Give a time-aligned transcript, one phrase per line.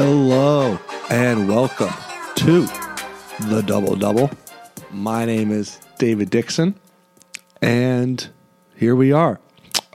[0.00, 0.78] Hello
[1.10, 1.92] and welcome
[2.36, 2.66] to
[3.48, 4.30] the Double Double.
[4.92, 6.76] My name is David Dixon,
[7.60, 8.28] and
[8.76, 9.40] here we are.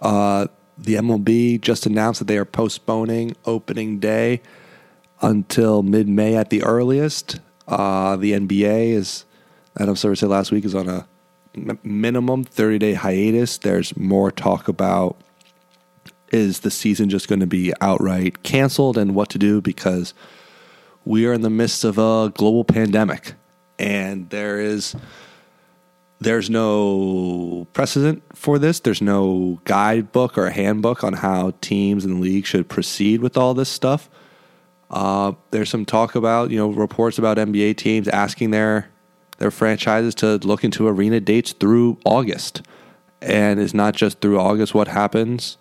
[0.02, 0.48] Uh,
[0.78, 4.42] the MLB just announced that they are postponing opening day
[5.22, 7.40] until mid May at the earliest.
[7.66, 9.24] Uh, the NBA is,
[9.80, 11.08] Adam Silver said last week, is on a
[11.82, 13.58] minimum 30 day hiatus.
[13.58, 15.23] There's more talk about
[16.34, 20.14] is the season just going to be outright canceled and what to do because
[21.06, 23.36] we are in the midst of a global pandemic.
[23.78, 24.96] And there is
[26.20, 28.80] there's no precedent for this.
[28.80, 33.70] There's no guidebook or handbook on how teams and league should proceed with all this
[33.70, 34.10] stuff.
[34.90, 38.90] Uh, there's some talk about you know reports about nba teams asking their
[39.40, 42.62] their franchises to look into arena dates through august.
[43.22, 45.58] And it's not just through august what happens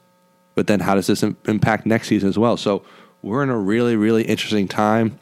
[0.54, 2.56] but then how does this impact next season as well?
[2.56, 2.84] So
[3.22, 5.18] we're in a really, really interesting time.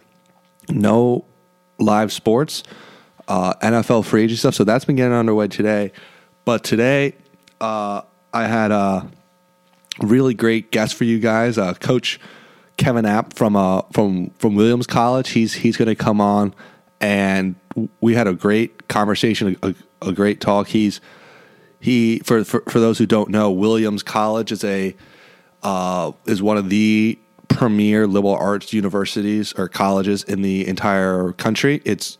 [0.68, 1.24] No
[1.78, 2.62] live sports,
[3.28, 4.54] uh, NFL free agency stuff.
[4.54, 5.92] So that's been getting underway today.
[6.44, 7.14] But today,
[7.60, 9.08] uh, I had a
[10.00, 12.20] really great guest for you guys, uh, Coach
[12.76, 15.30] Kevin App from uh, from from Williams College.
[15.30, 16.54] He's he's going to come on,
[17.00, 17.54] and
[18.00, 20.68] we had a great conversation, a, a great talk.
[20.68, 21.00] He's
[21.78, 24.96] he for, for for those who don't know, Williams College is a
[25.62, 31.82] uh, is one of the premier liberal arts universities or colleges in the entire country.
[31.84, 32.18] It's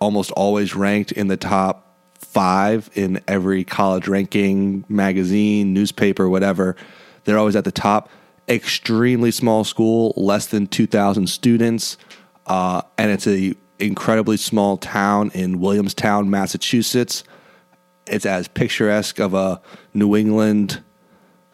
[0.00, 1.86] almost always ranked in the top
[2.18, 6.76] five in every college ranking, magazine, newspaper, whatever.
[7.24, 8.10] They're always at the top.
[8.48, 11.96] Extremely small school, less than 2,000 students.
[12.46, 17.24] Uh, and it's a incredibly small town in Williamstown, Massachusetts.
[18.06, 19.60] It's as picturesque of a
[19.92, 20.82] New England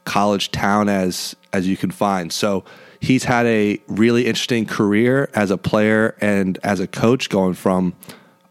[0.04, 2.32] college town as as you can find.
[2.32, 2.64] So
[3.00, 7.94] he's had a really interesting career as a player and as a coach, going from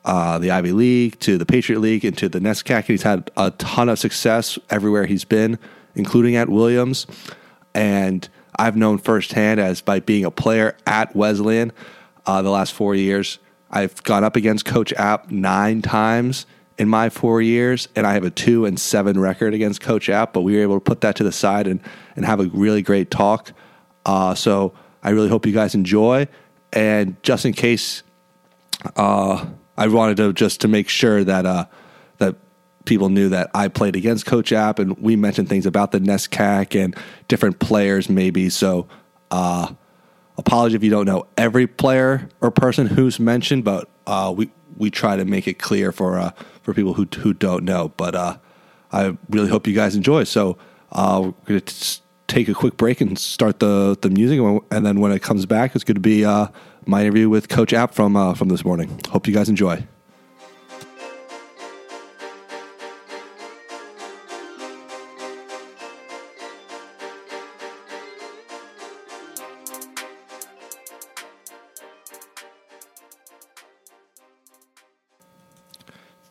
[0.06, 2.86] uh, the Ivy League to the Patriot League into the NESCAC.
[2.86, 5.58] He's had a ton of success everywhere he's been,
[5.96, 7.08] including at Williams.
[7.74, 11.72] And I've known firsthand as by being a player at Wesleyan
[12.26, 13.40] uh, the last four years.
[13.70, 16.46] I've gone up against Coach App nine times
[16.78, 20.34] in my four years, and I have a two and seven record against Coach App.
[20.34, 21.80] But we were able to put that to the side and
[22.16, 23.54] and have a really great talk.
[24.06, 24.74] Uh, so
[25.04, 26.28] I really hope you guys enjoy.
[26.74, 28.04] And just in case,
[28.96, 29.46] uh,
[29.78, 31.66] I wanted to just to make sure that uh,
[32.18, 32.36] that
[32.86, 36.82] people knew that I played against Coach App, and we mentioned things about the NESCAC
[36.82, 36.96] and
[37.28, 38.50] different players, maybe.
[38.50, 38.88] So,
[39.30, 39.74] uh,
[40.38, 44.90] apology if you don't know every player or person who's mentioned, but uh, we we
[44.90, 47.94] try to make it clear for uh, for people who who don't know.
[47.98, 48.38] But uh,
[48.92, 50.24] I really hope you guys enjoy.
[50.26, 50.58] So
[50.92, 54.40] uh, we're going to take a quick break and start the the music,
[54.72, 56.48] and then when it comes back, it's going to be uh,
[56.86, 59.00] my interview with Coach App from uh, from this morning.
[59.10, 59.86] Hope you guys enjoy.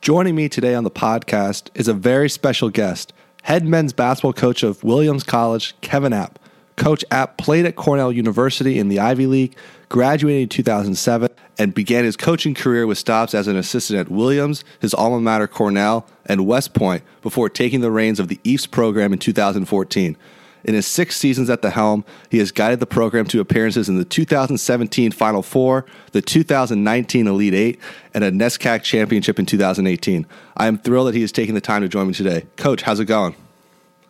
[0.02, 3.12] Joining me today on the podcast is a very special guest,
[3.42, 6.38] head men's basketball coach of Williams College, Kevin App.
[6.76, 9.54] Coach App played at Cornell University in the Ivy League,
[9.90, 11.28] graduated in 2007,
[11.58, 15.46] and began his coaching career with stops as an assistant at Williams, his alma mater
[15.46, 20.16] Cornell, and West Point before taking the reins of the Ephs program in 2014.
[20.64, 23.96] In his six seasons at the helm, he has guided the program to appearances in
[23.96, 27.80] the 2017 Final Four, the 2019 Elite Eight,
[28.14, 30.26] and a NESCAC championship in 2018.
[30.56, 32.46] I am thrilled that he is taking the time to join me today.
[32.56, 33.34] Coach, how's it going?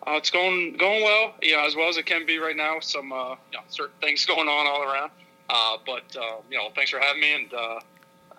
[0.06, 2.80] Uh, it's going going well, yeah, as well as it can be right now.
[2.80, 5.10] Some uh, you know, certain things going on all around,
[5.48, 7.80] uh, but uh, you know, thanks for having me, and uh,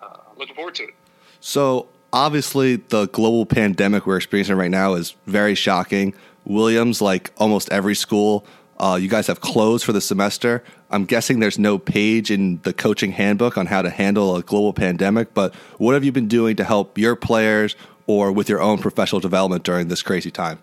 [0.02, 0.94] uh, looking forward to it.
[1.40, 6.14] So obviously, the global pandemic we're experiencing right now is very shocking.
[6.44, 8.44] Williams, like almost every school,
[8.78, 10.64] uh, you guys have closed for the semester.
[10.90, 14.72] I'm guessing there's no page in the coaching handbook on how to handle a global
[14.72, 18.78] pandemic, but what have you been doing to help your players or with your own
[18.78, 20.58] professional development during this crazy time?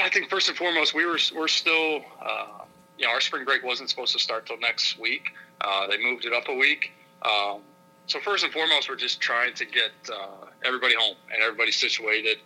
[0.00, 2.64] I think first and foremost, we were we're still, uh,
[2.98, 5.22] you know, our spring break wasn't supposed to start till next week.
[5.60, 6.92] Uh, they moved it up a week.
[7.22, 7.60] Um,
[8.06, 12.38] so first and foremost, we're just trying to get uh, everybody home and everybody situated.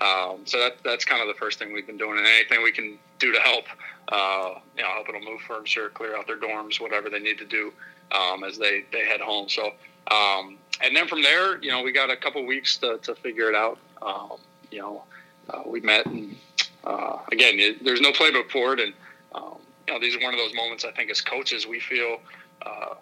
[0.00, 2.72] Um, so that that's kind of the first thing we've been doing, and anything we
[2.72, 3.64] can do to help,
[4.08, 7.44] uh, you know, help them move furniture, clear out their dorms, whatever they need to
[7.44, 7.72] do
[8.10, 9.48] um, as they they head home.
[9.48, 9.72] So,
[10.10, 13.48] um, and then from there, you know, we got a couple weeks to, to figure
[13.48, 13.78] it out.
[14.00, 14.38] Um,
[14.70, 15.04] you know,
[15.50, 16.36] uh, we met, and
[16.84, 18.94] uh, again, it, there's no playbook for it, and
[19.34, 19.56] um,
[19.86, 22.18] you know, these are one of those moments I think as coaches we feel
[22.64, 22.94] uh,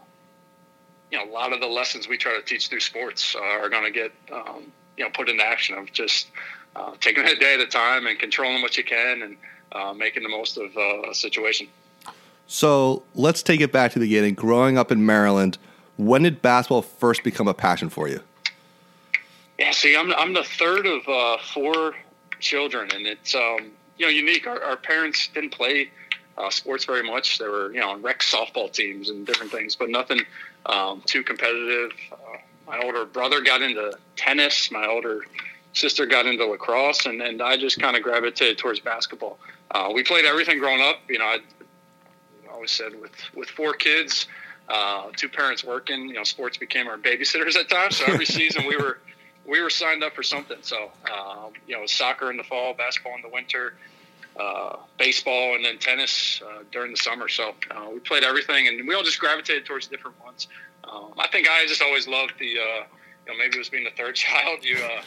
[1.11, 3.85] you know, a lot of the lessons we try to teach through sports are going
[3.85, 6.29] to get, um, you know, put into action of just
[6.77, 9.37] uh, taking it a day at a time and controlling what you can and
[9.73, 11.69] uh, making the most of uh, a situation.
[12.47, 14.35] So let's take it back to the beginning.
[14.35, 15.59] Growing up in Maryland,
[15.97, 18.21] when did basketball first become a passion for you?
[19.59, 21.95] Yeah, see, I'm I'm the third of uh, four
[22.41, 24.47] children, and it's um, you know unique.
[24.47, 25.91] Our, our parents didn't play
[26.39, 27.39] uh, sports very much.
[27.39, 30.23] They were you know on rec softball teams and different things, but nothing
[30.67, 31.93] um, too competitive.
[32.11, 34.71] Uh, my older brother got into tennis.
[34.71, 35.21] My older
[35.73, 39.39] sister got into lacrosse, and, and I just kind of gravitated towards basketball.
[39.71, 40.97] Uh, we played everything growing up.
[41.09, 41.39] You know, I
[42.53, 44.27] always said with with four kids,
[44.69, 47.97] uh, two parents working, you know, sports became our babysitters at times.
[47.97, 48.99] So every season we were
[49.47, 50.59] we were signed up for something.
[50.63, 53.75] So um, you know, soccer in the fall, basketball in the winter,
[54.39, 57.29] uh, baseball, and then tennis uh, during the summer.
[57.29, 60.49] So uh, we played everything, and we all just gravitated towards different ones.
[60.85, 62.85] Um, I think I just always loved the, uh,
[63.27, 64.65] you know, maybe it was being the third child.
[64.65, 65.03] You, uh,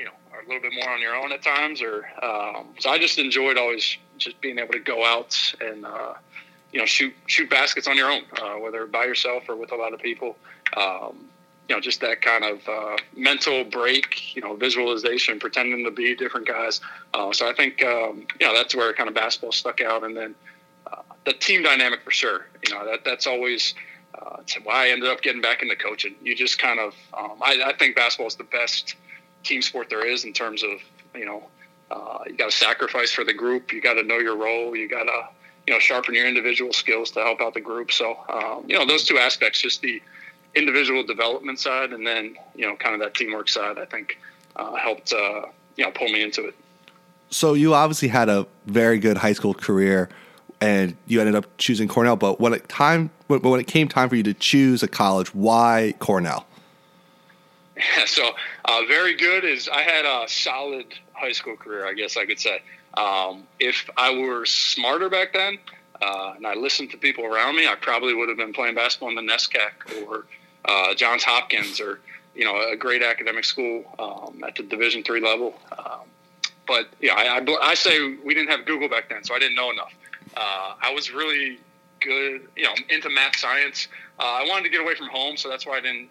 [0.00, 2.88] you know, are a little bit more on your own at times, or um, so
[2.88, 6.14] I just enjoyed always just being able to go out and uh,
[6.72, 9.76] you know shoot shoot baskets on your own, uh, whether by yourself or with a
[9.76, 10.36] lot of people.
[10.74, 11.26] Um,
[11.68, 16.16] you know, just that kind of uh, mental break, you know, visualization, pretending to be
[16.16, 16.80] different guys.
[17.14, 20.02] Uh, so I think, um, you know, that's where kind of basketball stuck out.
[20.02, 20.34] And then
[20.88, 22.48] uh, the team dynamic for sure.
[22.66, 23.74] You know, that that's always
[24.20, 26.16] uh, why I ended up getting back into coaching.
[26.20, 28.96] You just kind of, um, I, I, think basketball is the best
[29.42, 30.70] team sport there is in terms of,
[31.14, 31.44] you know,
[31.90, 33.72] uh, you got to sacrifice for the group.
[33.72, 34.76] You got to know your role.
[34.76, 35.28] You got to,
[35.66, 37.90] you know, sharpen your individual skills to help out the group.
[37.92, 40.00] So, um, you know, those two aspects, just the
[40.54, 44.18] individual development side and then, you know, kind of that teamwork side, I think
[44.56, 45.46] uh, helped, uh,
[45.76, 46.54] you know, pull me into it.
[47.30, 50.08] So you obviously had a very good high school career
[50.60, 52.16] and you ended up choosing Cornell.
[52.16, 55.94] But when it time, when it came time for you to choose a college, why
[55.98, 56.46] Cornell?
[58.06, 58.30] So
[58.64, 62.40] uh, very good is I had a solid high school career, I guess I could
[62.40, 62.62] say.
[62.94, 65.58] Um, if I were smarter back then
[66.02, 69.10] uh, and I listened to people around me, I probably would have been playing basketball
[69.10, 70.26] in the NESCAC or
[70.64, 72.00] uh, Johns Hopkins or
[72.34, 75.54] you know a great academic school um, at the Division three level.
[75.76, 76.02] Um,
[76.66, 79.56] but yeah, I, I, I, say we didn't have Google back then, so I didn't
[79.56, 79.92] know enough.
[80.36, 81.58] Uh, I was really
[82.00, 83.88] good, you know, into math science.
[84.18, 86.08] Uh, I wanted to get away from home, so that's why I didn't,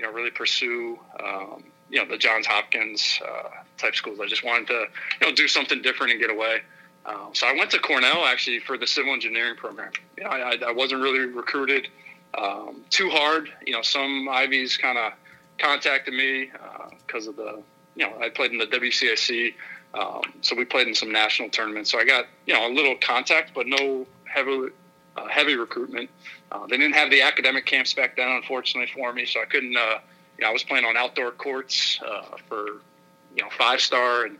[0.00, 4.18] you know, really pursue, um, you know, the Johns Hopkins uh, type schools.
[4.18, 4.86] I just wanted to,
[5.20, 6.60] you know, do something different and get away.
[7.04, 9.92] Um, so I went to Cornell actually for the civil engineering program.
[10.16, 11.88] You know, I, I wasn't really recruited
[12.38, 13.50] um, too hard.
[13.66, 15.12] You know, some Ivies kind of
[15.58, 16.50] contacted me
[17.06, 17.62] because uh, of the,
[17.94, 19.52] you know, I played in the WCAC
[19.92, 21.90] um, so we played in some national tournaments.
[21.90, 24.68] So I got you know a little contact, but no heavy
[25.16, 26.10] uh, heavy recruitment.
[26.52, 29.26] Uh, they didn't have the academic camps back then, unfortunately for me.
[29.26, 29.76] So I couldn't.
[29.76, 29.98] Uh,
[30.38, 32.64] you know, I was playing on outdoor courts uh, for
[33.36, 34.38] you know five star and.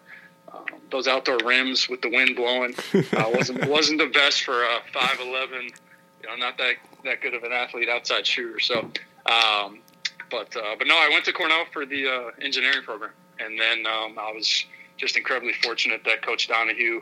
[0.53, 2.75] Um, those outdoor rims with the wind blowing
[3.17, 5.71] uh, wasn't wasn't the best for a five eleven.
[6.23, 6.75] You know, not that
[7.05, 8.59] that good of an athlete outside shooter.
[8.59, 8.81] So,
[9.26, 9.79] um,
[10.29, 14.19] but uh, but no, I went to Cornell for the engineering program, and then um,
[14.19, 14.64] I was
[14.97, 17.00] just incredibly fortunate that Coach Donahue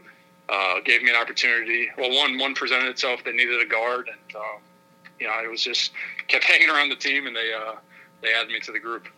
[0.49, 1.88] uh, gave me an opportunity.
[1.99, 3.25] Well, one one presented itself.
[3.25, 4.61] They needed a guard, and um,
[5.19, 5.93] you know, I was just
[6.29, 7.75] kept hanging around the team, and they uh,
[8.23, 9.09] they added me to the group.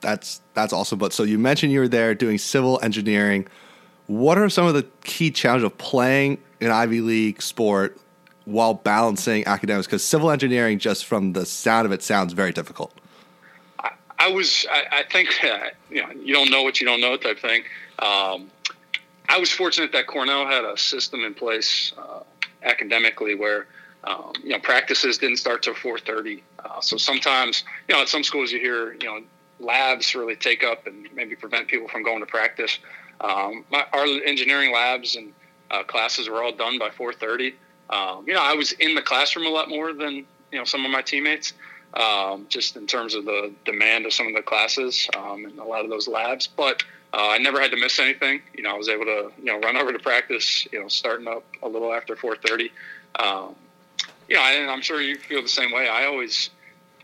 [0.00, 0.98] That's that's awesome.
[0.98, 3.46] But so you mentioned you were there doing civil engineering.
[4.06, 7.98] What are some of the key challenges of playing an Ivy League sport
[8.44, 9.86] while balancing academics?
[9.86, 12.92] Because civil engineering, just from the sound of it, sounds very difficult.
[13.78, 15.30] I, I was, I, I think,
[15.90, 17.62] you know, you don't know what you don't know type thing.
[17.98, 18.50] Um,
[19.26, 22.20] I was fortunate that Cornell had a system in place uh,
[22.62, 23.66] academically where
[24.06, 26.42] um, you know practices didn't start till 4:30.
[26.64, 29.20] Uh, so sometimes you know at some schools you hear you know
[29.60, 32.78] labs really take up and maybe prevent people from going to practice.
[33.20, 35.32] Um, my, our engineering labs and
[35.70, 37.54] uh, classes were all done by 4:30.
[37.90, 40.84] Um, you know I was in the classroom a lot more than you know some
[40.84, 41.52] of my teammates.
[41.94, 45.64] Um, just in terms of the demand of some of the classes um, and a
[45.64, 46.82] lot of those labs, but
[47.12, 48.42] uh, I never had to miss anything.
[48.52, 50.66] You know, I was able to you know run over to practice.
[50.72, 52.70] You know, starting up a little after 4:30.
[53.20, 53.54] Um,
[54.28, 55.88] you know, and I'm sure you feel the same way.
[55.88, 56.50] I always,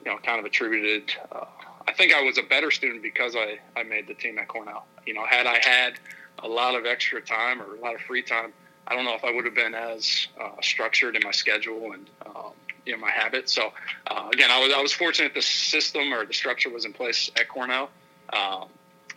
[0.04, 1.12] you know, kind of attributed.
[1.30, 1.44] Uh,
[1.86, 4.86] I think I was a better student because I I made the team at Cornell.
[5.06, 5.94] You know, had I had
[6.42, 8.52] a lot of extra time or a lot of free time,
[8.86, 12.10] I don't know if I would have been as uh, structured in my schedule and
[12.26, 12.52] um,
[12.84, 13.52] you know my habits.
[13.52, 13.72] So
[14.06, 17.30] uh, again, I was I was fortunate the system or the structure was in place
[17.36, 17.90] at Cornell.
[18.32, 18.68] Um,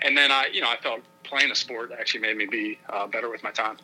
[0.01, 3.07] and then I, you know, I felt playing a sport actually made me be uh,
[3.07, 3.77] better with my time.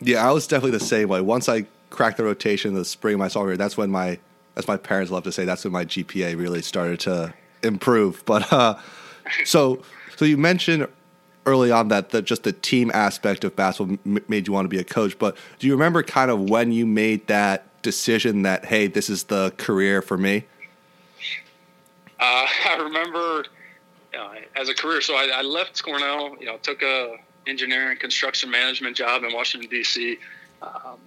[0.00, 1.20] Yeah, I was definitely the same way.
[1.20, 4.18] Once I cracked the rotation the spring of my sophomore year, that's when my
[4.56, 8.24] as my parents love to say, that's when my GPA really started to improve.
[8.30, 8.78] But uh,
[9.44, 9.82] so
[10.16, 10.86] so you mentioned
[11.46, 14.68] early on that the, just the team aspect of basketball m- made you want to
[14.68, 15.18] be a coach.
[15.18, 19.24] But do you remember kind of when you made that decision that hey, this is
[19.24, 20.44] the career for me?
[22.18, 23.44] Uh, I remember
[24.18, 25.00] uh, as a career.
[25.00, 26.36] So I, I, left Cornell.
[26.40, 27.16] You know, took a
[27.46, 30.18] engineering construction management job in Washington D.C.
[30.62, 30.98] Um,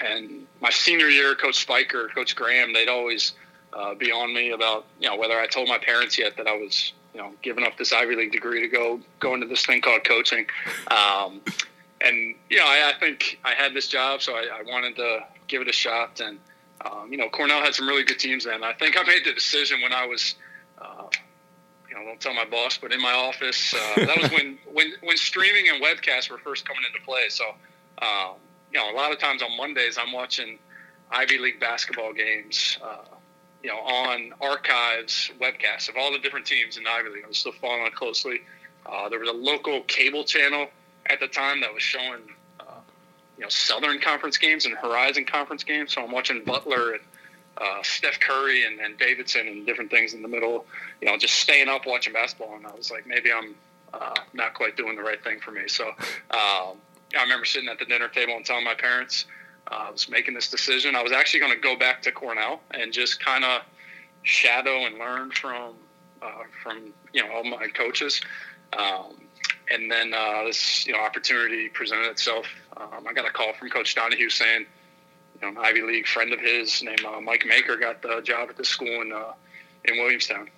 [0.00, 3.32] and my senior year, Coach Spiker, Coach Graham, they'd always
[3.72, 6.56] uh, be on me about you know whether I told my parents yet that I
[6.56, 9.80] was you know giving up this Ivy League degree to go go into this thing
[9.80, 10.46] called coaching.
[10.90, 11.40] Um,
[12.00, 15.24] and you know, I, I, think I had this job, so I, I wanted to
[15.48, 16.20] give it a shot.
[16.20, 16.38] And
[16.84, 18.62] um, you know, Cornell had some really good teams then.
[18.62, 20.36] I think I made the decision when I was
[20.80, 21.08] uh,
[21.98, 23.74] know, don't tell my boss, but in my office.
[23.74, 27.28] Uh, that was when, when when streaming and webcasts were first coming into play.
[27.28, 27.44] So,
[28.02, 28.36] um,
[28.72, 30.58] you know, a lot of times on Mondays, I'm watching
[31.10, 32.78] Ivy League basketball games.
[32.82, 33.16] Uh,
[33.62, 37.24] you know, on archives webcasts of all the different teams in Ivy League.
[37.24, 38.40] I was still following it closely.
[38.86, 40.68] Uh, there was a local cable channel
[41.06, 42.22] at the time that was showing,
[42.60, 42.80] uh,
[43.36, 45.94] you know, Southern Conference games and Horizon Conference games.
[45.94, 47.02] So I'm watching Butler and
[47.58, 50.64] uh, Steph Curry and, and, Davidson and different things in the middle,
[51.00, 52.54] you know, just staying up watching basketball.
[52.54, 53.56] And I was like, maybe I'm
[53.92, 55.62] uh, not quite doing the right thing for me.
[55.66, 55.88] So
[56.30, 56.76] um,
[57.16, 59.26] I remember sitting at the dinner table and telling my parents
[59.70, 60.96] uh, I was making this decision.
[60.96, 63.62] I was actually going to go back to Cornell and just kind of
[64.22, 65.74] shadow and learn from
[66.22, 68.20] uh, from you know all my coaches.
[68.76, 69.14] Um,
[69.70, 72.46] and then uh, this you know opportunity presented itself.
[72.76, 74.66] Um, I got a call from Coach Donahue saying
[75.40, 78.48] you know, an Ivy League friend of his named uh, Mike Maker got the job
[78.50, 79.32] at the school in uh,
[79.84, 80.48] in Williamstown.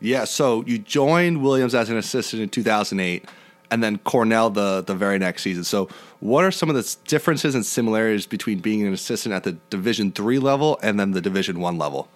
[0.00, 3.24] Yeah, so you joined Williams as an assistant in 2008,
[3.70, 5.64] and then Cornell the the very next season.
[5.64, 5.88] So,
[6.20, 10.12] what are some of the differences and similarities between being an assistant at the Division
[10.12, 12.08] three level and then the Division one level?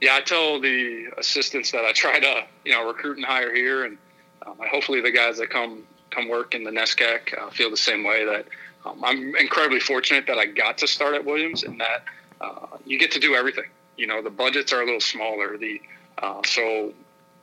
[0.00, 3.84] Yeah, I tell the assistants that I try to you know recruit and hire here,
[3.84, 3.98] and
[4.46, 8.02] um, hopefully the guys that come come work in the NESCAC uh, feel the same
[8.04, 8.46] way that
[8.84, 12.04] um, I'm incredibly fortunate that I got to start at Williams and that
[12.40, 13.64] uh, you get to do everything.
[13.96, 15.58] You know, the budgets are a little smaller.
[15.58, 15.80] The
[16.22, 16.92] uh, so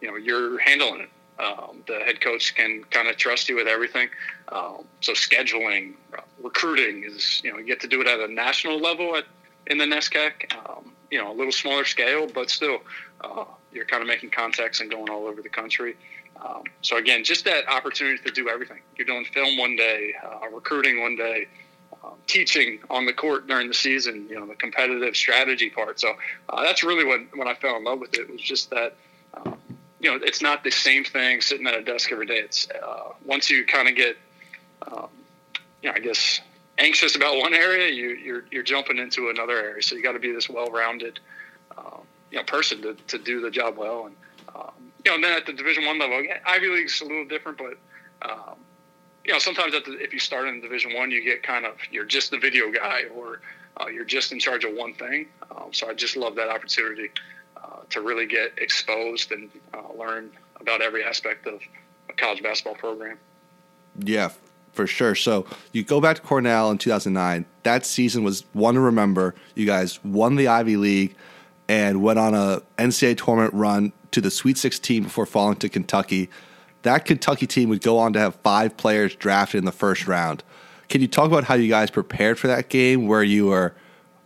[0.01, 1.09] you know you're handling it.
[1.37, 4.07] Um, the head coach can kind of trust you with everything.
[4.49, 8.31] Um, so scheduling, uh, recruiting is you know you get to do it at a
[8.31, 9.25] national level at
[9.67, 10.55] in the NESCAC.
[10.55, 12.79] Um, you know, a little smaller scale, but still,
[13.21, 15.95] uh, you're kind of making contacts and going all over the country.
[16.43, 18.79] Um, so again, just that opportunity to do everything.
[18.97, 21.47] You're doing film one day, uh, recruiting one day,
[22.03, 24.27] um, teaching on the court during the season.
[24.29, 25.99] You know, the competitive strategy part.
[25.99, 26.13] So
[26.49, 28.29] uh, that's really when when I fell in love with it.
[28.29, 28.95] Was just that.
[30.05, 32.35] You know, it's not the same thing sitting at a desk every day.
[32.35, 34.15] It's uh, once you kind of get,
[34.85, 35.07] um,
[35.81, 36.41] you know, I guess
[36.77, 39.81] anxious about one area, you, you're you're jumping into another area.
[39.81, 41.19] So you got to be this well-rounded,
[41.75, 41.97] uh,
[42.29, 44.05] you know, person to, to do the job well.
[44.05, 44.15] And
[44.55, 47.57] um, you know, and then at the Division One level, Ivy League's a little different,
[47.57, 48.57] but um,
[49.23, 52.05] you know, sometimes the, if you start in Division One, you get kind of you're
[52.05, 53.41] just the video guy, or
[53.81, 55.29] uh, you're just in charge of one thing.
[55.49, 57.09] Um, so I just love that opportunity
[57.57, 61.61] uh, to really get exposed and uh, learn about every aspect of
[62.09, 63.17] a college basketball program.
[63.99, 64.31] Yeah,
[64.73, 65.15] for sure.
[65.15, 67.45] So you go back to Cornell in 2009.
[67.63, 69.35] That season was one to remember.
[69.55, 71.15] You guys won the Ivy League
[71.67, 76.29] and went on a NCAA tournament run to the Sweet 16 before falling to Kentucky.
[76.83, 80.43] That Kentucky team would go on to have five players drafted in the first round.
[80.87, 83.73] Can you talk about how you guys prepared for that game where you were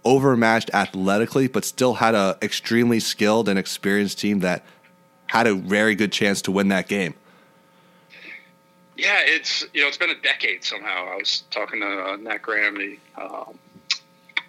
[0.06, 4.64] overmatched athletically, but still had an extremely skilled and experienced team that
[5.28, 7.14] had a very good chance to win that game?
[8.98, 11.14] Yeah, it's you know it's been a decade somehow.
[11.14, 13.58] I was talking to uh, Nat Graham, the um,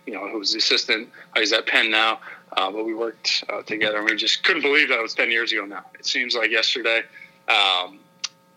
[0.06, 1.08] you know who was the assistant.
[1.36, 2.20] He's at Penn now.
[2.56, 5.30] Uh, but we worked uh, together, and we just couldn't believe that it was ten
[5.30, 5.64] years ago.
[5.64, 7.02] Now it seems like yesterday.
[7.48, 8.00] Um,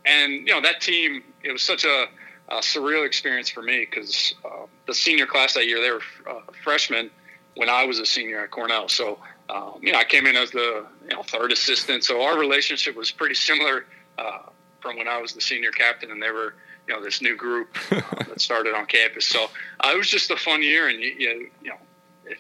[0.06, 2.08] and you know that team, it was such a,
[2.50, 6.42] a surreal experience for me because uh, the senior class that year they were uh,
[6.64, 7.10] freshmen
[7.56, 8.90] when I was a senior at Cornell.
[8.90, 9.20] So
[9.50, 12.96] um, you know I came in as the you know, third assistant, so our relationship
[12.96, 13.86] was pretty similar
[14.18, 14.40] uh,
[14.82, 16.56] from when I was the senior captain, and they were
[16.88, 19.28] you know this new group uh, that started on campus.
[19.28, 19.50] So
[19.84, 21.78] it was just a fun year, and you, you, you know.
[22.26, 22.40] If,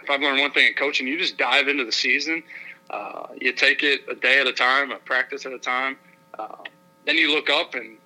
[0.00, 2.42] if I've learned one thing in coaching, you just dive into the season.
[2.90, 5.96] Uh, you take it a day at a time, a practice at a time.
[6.38, 6.56] Uh,
[7.06, 7.96] then you look up and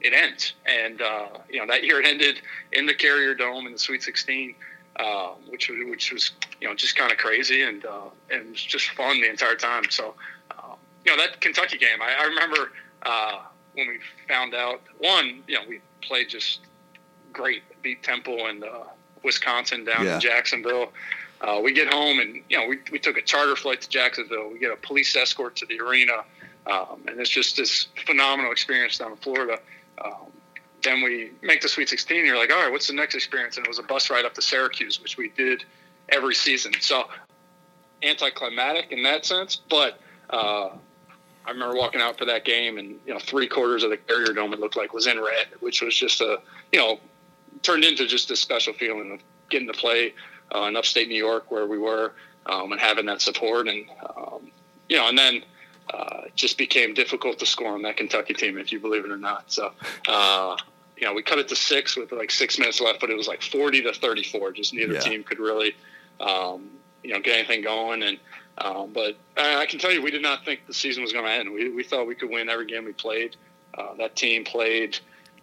[0.00, 0.52] it ends.
[0.66, 2.40] And uh, you know that year it ended
[2.72, 4.54] in the Carrier Dome in the Sweet 16,
[4.96, 8.50] uh, which was which was you know just kind of crazy and uh, and it
[8.50, 9.84] was just fun the entire time.
[9.90, 10.14] So
[10.52, 10.74] uh,
[11.04, 12.72] you know that Kentucky game, I, I remember
[13.74, 14.80] when we found out.
[14.98, 16.60] One, you know, we played just
[17.32, 18.64] great, beat Temple and
[19.22, 20.14] Wisconsin down Yeah.
[20.16, 20.92] in Jacksonville.
[21.40, 24.50] Uh, we get home and you know we, we took a charter flight to Jacksonville.
[24.50, 26.24] We get a police escort to the arena,
[26.66, 29.60] um, and it's just this phenomenal experience down in Florida.
[30.04, 30.32] Um,
[30.82, 32.18] then we make the Sweet 16.
[32.18, 33.56] And you're like, all right, what's the next experience?
[33.56, 35.64] And it was a bus ride up to Syracuse, which we did
[36.08, 36.72] every season.
[36.80, 37.08] So
[38.02, 40.00] anticlimactic in that sense, but
[40.30, 40.70] uh,
[41.44, 44.32] I remember walking out for that game, and you know, three quarters of the Carrier
[44.32, 46.38] Dome it looked like was in red, which was just a
[46.72, 47.00] you know
[47.62, 50.14] turned into just a special feeling of getting to play
[50.54, 52.12] uh, in upstate New York where we were
[52.46, 53.86] um, and having that support, and
[54.16, 54.50] um,
[54.88, 55.42] you know, and then.
[55.92, 59.10] Uh, it just became difficult to score on that Kentucky team, if you believe it
[59.10, 59.50] or not.
[59.50, 59.72] So,
[60.06, 60.56] uh,
[60.96, 63.28] you know, we cut it to six with like six minutes left, but it was
[63.28, 64.52] like 40 to 34.
[64.52, 65.00] Just neither Yeah.
[65.00, 65.74] team could really,
[66.20, 66.68] um,
[67.02, 68.02] you know, get anything going.
[68.02, 68.18] And,
[68.58, 71.24] um, but I, I can tell you, we did not think the season was going
[71.24, 71.52] to end.
[71.52, 73.36] We, we thought we could win every game we played.
[73.76, 74.98] Uh, that team played.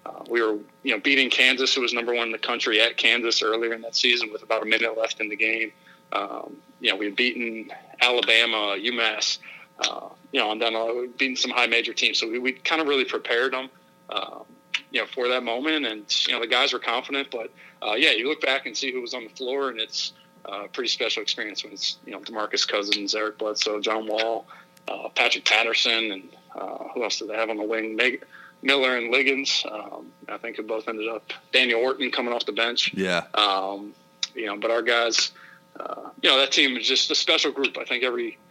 [0.05, 2.97] Uh, we were, you know, beating Kansas, who was number one in the country at
[2.97, 5.71] Kansas earlier in that season with about a minute left in the game.
[6.11, 7.71] Um, you know, we had beaten
[8.01, 9.39] Alabama, UMass,
[9.79, 12.19] uh, you know, and then uh, we'd some high major teams.
[12.19, 13.69] So we, we kind of really prepared them,
[14.09, 14.43] um,
[14.91, 15.85] you know, for that moment.
[15.85, 17.29] And, you know, the guys were confident.
[17.31, 17.51] But,
[17.81, 20.11] uh, yeah, you look back and see who was on the floor, and it's
[20.43, 24.45] uh, a pretty special experience when it's, you know, Demarcus Cousins, Eric Bledsoe, John Wall,
[24.89, 27.95] uh, Patrick Patterson, and uh, who else did they have on the wing?
[27.95, 28.25] Meg-
[28.61, 31.31] Miller and Liggins, um, I think, have both ended up.
[31.53, 32.93] Daniel Orton coming off the bench.
[32.93, 33.23] Yeah.
[33.35, 33.93] Um,
[34.33, 35.31] you know, but our guys,
[35.79, 37.77] uh, you know, that team is just a special group.
[37.77, 38.44] I think every, uh,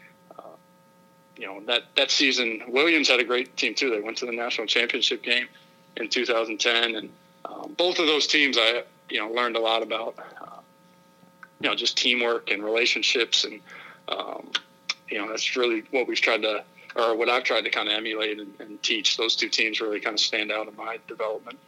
[1.37, 3.91] you know, that that season, Williams had a great team too.
[3.91, 5.49] They went to the national championship game
[5.97, 7.11] in 2010, and
[7.45, 10.61] um, both of those teams, I you know, learned a lot about, uh,
[11.61, 13.61] you know, just teamwork and relationships, and
[14.09, 14.51] um,
[15.09, 16.65] you know, that's really what we've tried to.
[16.97, 19.17] Or what I've tried to kind of emulate and, and teach.
[19.17, 21.59] Those two teams really kind of stand out in my development.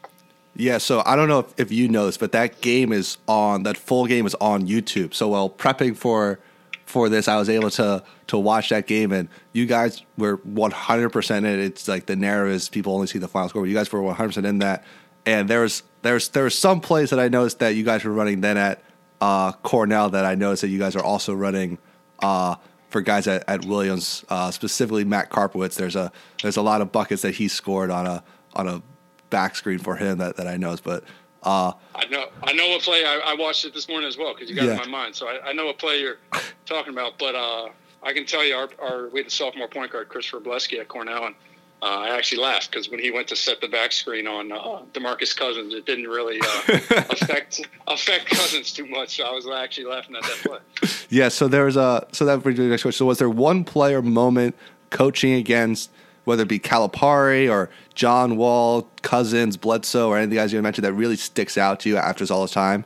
[0.54, 3.64] Yeah, so I don't know if, if you know this, but that game is on
[3.64, 5.14] that full game is on YouTube.
[5.14, 6.38] So while prepping for
[6.86, 10.70] for this, I was able to to watch that game, and you guys were one
[10.70, 11.60] hundred percent in.
[11.60, 11.60] it.
[11.60, 14.00] It's like the narrative is people only see the final score, but you guys were
[14.00, 14.84] one hundred percent in that.
[15.26, 18.12] And there was there's there was some plays that I noticed that you guys were
[18.12, 18.82] running then at
[19.20, 21.78] uh, Cornell that I noticed that you guys are also running
[22.20, 22.54] uh,
[22.88, 25.74] for guys at, at Williams, uh, specifically Matt Karpowitz.
[25.74, 28.22] There's a there's a lot of buckets that he scored on a
[28.54, 28.82] on a
[29.28, 31.02] back screen for him that, that I noticed, but
[31.42, 34.34] uh, I know I know what play I, I watched it this morning as well
[34.34, 35.14] because you got it in my mind.
[35.14, 36.18] So I, I know what play you're
[36.64, 37.18] talking about.
[37.18, 37.68] But uh,
[38.02, 40.88] I can tell you, our, our we had a sophomore point guard Chris Wroblewski at
[40.88, 41.34] Cornell, and
[41.82, 44.82] uh, I actually laughed because when he went to set the back screen on uh,
[44.92, 46.62] Demarcus Cousins, it didn't really uh,
[47.10, 49.16] affect affect Cousins too much.
[49.16, 50.88] So I was actually laughing at that play.
[51.10, 52.98] Yeah, so there's a so that brings me to the next question.
[52.98, 54.56] So was there one player moment
[54.90, 55.90] coaching against
[56.26, 60.60] whether it be Calipari or John Wall, Cousins, Bledsoe, or any of the guys you
[60.60, 62.84] mentioned that really sticks out to you after all this time?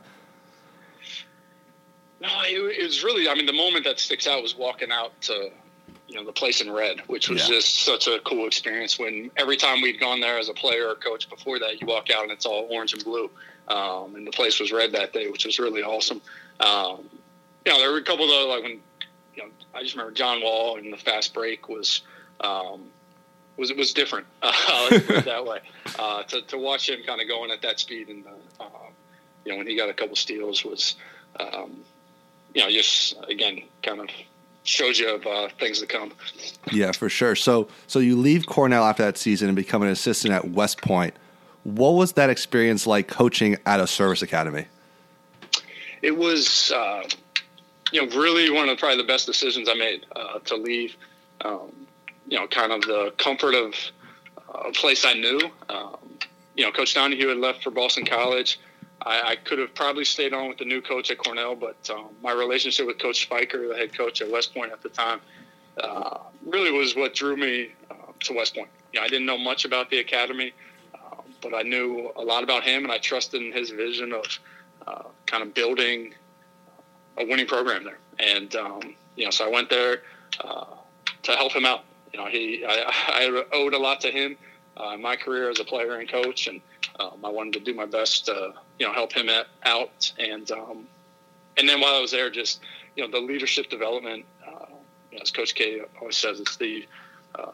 [2.21, 3.27] No, it, it was really.
[3.27, 5.49] I mean, the moment that sticks out was walking out to,
[6.07, 7.55] you know, the place in red, which was Yeah.
[7.55, 8.99] just such a cool experience.
[8.99, 12.11] When every time we'd gone there as a player or coach before that, you walk
[12.11, 13.27] out and it's all orange and blue,
[13.69, 16.21] um, and the place was red that day, which was really awesome.
[16.59, 17.09] Um,
[17.65, 18.79] you know, there were a couple of like when,
[19.35, 22.01] you know, I just remember John Wall and the fast break was.
[22.41, 22.90] Um,
[23.61, 24.27] was it was different?
[24.43, 25.59] Uh, let's put it that way.
[25.97, 28.25] Uh, to, to watch him kind of going at that speed and
[28.59, 28.65] uh,
[29.45, 30.95] you know when he got a couple steals was
[31.39, 31.83] um,
[32.53, 34.09] you know, just again, kind of
[34.63, 36.11] shows you of uh, things to come.
[36.71, 37.35] Yeah, for sure.
[37.35, 41.15] So so you leave Cornell after that season and become an assistant at West Point.
[41.63, 44.65] What was that experience like coaching at a service academy?
[46.01, 47.03] It was, uh,
[47.91, 50.97] you know, really one of the, probably the best decisions I made uh, to leave.
[51.41, 51.71] Um,
[52.31, 53.75] you know, kind of the comfort of
[54.37, 55.39] uh, a place I knew.
[55.69, 55.97] Um,
[56.55, 58.57] you know, Coach Donahue had left for Boston College.
[59.05, 62.09] I, I could have probably stayed on with the new coach at Cornell, but um,
[62.23, 65.19] my relationship with Coach Spiker, the head coach at West Point at the time,
[65.83, 68.69] uh, really was what drew me uh, to West Point.
[68.93, 70.53] You know, I didn't know much about the academy,
[70.95, 74.39] um, but I knew a lot about him, and I trusted in his vision of
[74.87, 76.13] uh, kind of building
[77.17, 77.99] a winning program there.
[78.19, 80.03] And um, you know, so I went there
[80.41, 80.65] uh,
[81.23, 81.83] to help him out.
[82.13, 84.37] You know, he I, I owed a lot to him
[84.77, 86.61] uh, my career as a player and coach, and
[86.99, 90.11] um, I wanted to do my best to you know help him at, out.
[90.17, 90.87] And um,
[91.57, 92.61] and then while I was there, just
[92.95, 94.25] you know the leadership development.
[94.45, 94.65] Uh,
[95.11, 96.85] you know, as Coach K always says, it's the
[97.35, 97.51] uh,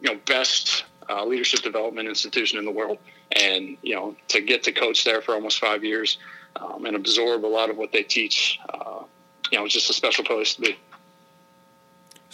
[0.00, 2.98] you know best uh, leadership development institution in the world.
[3.40, 6.18] And you know to get to coach there for almost five years
[6.56, 9.02] um, and absorb a lot of what they teach, uh,
[9.50, 10.76] you know, it's just a special place to be.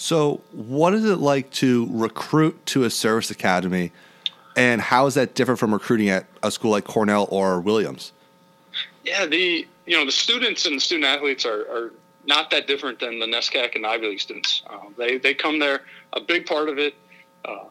[0.01, 3.91] So, what is it like to recruit to a service academy,
[4.55, 8.13] and how is that different from recruiting at a school like Cornell or Williams?
[9.05, 11.93] Yeah, the you know, the students and the student athletes are, are
[12.25, 14.63] not that different than the NESCAC and Ivy League students.
[14.71, 15.81] Um, they they come there.
[16.13, 16.95] A big part of it,
[17.45, 17.65] uh,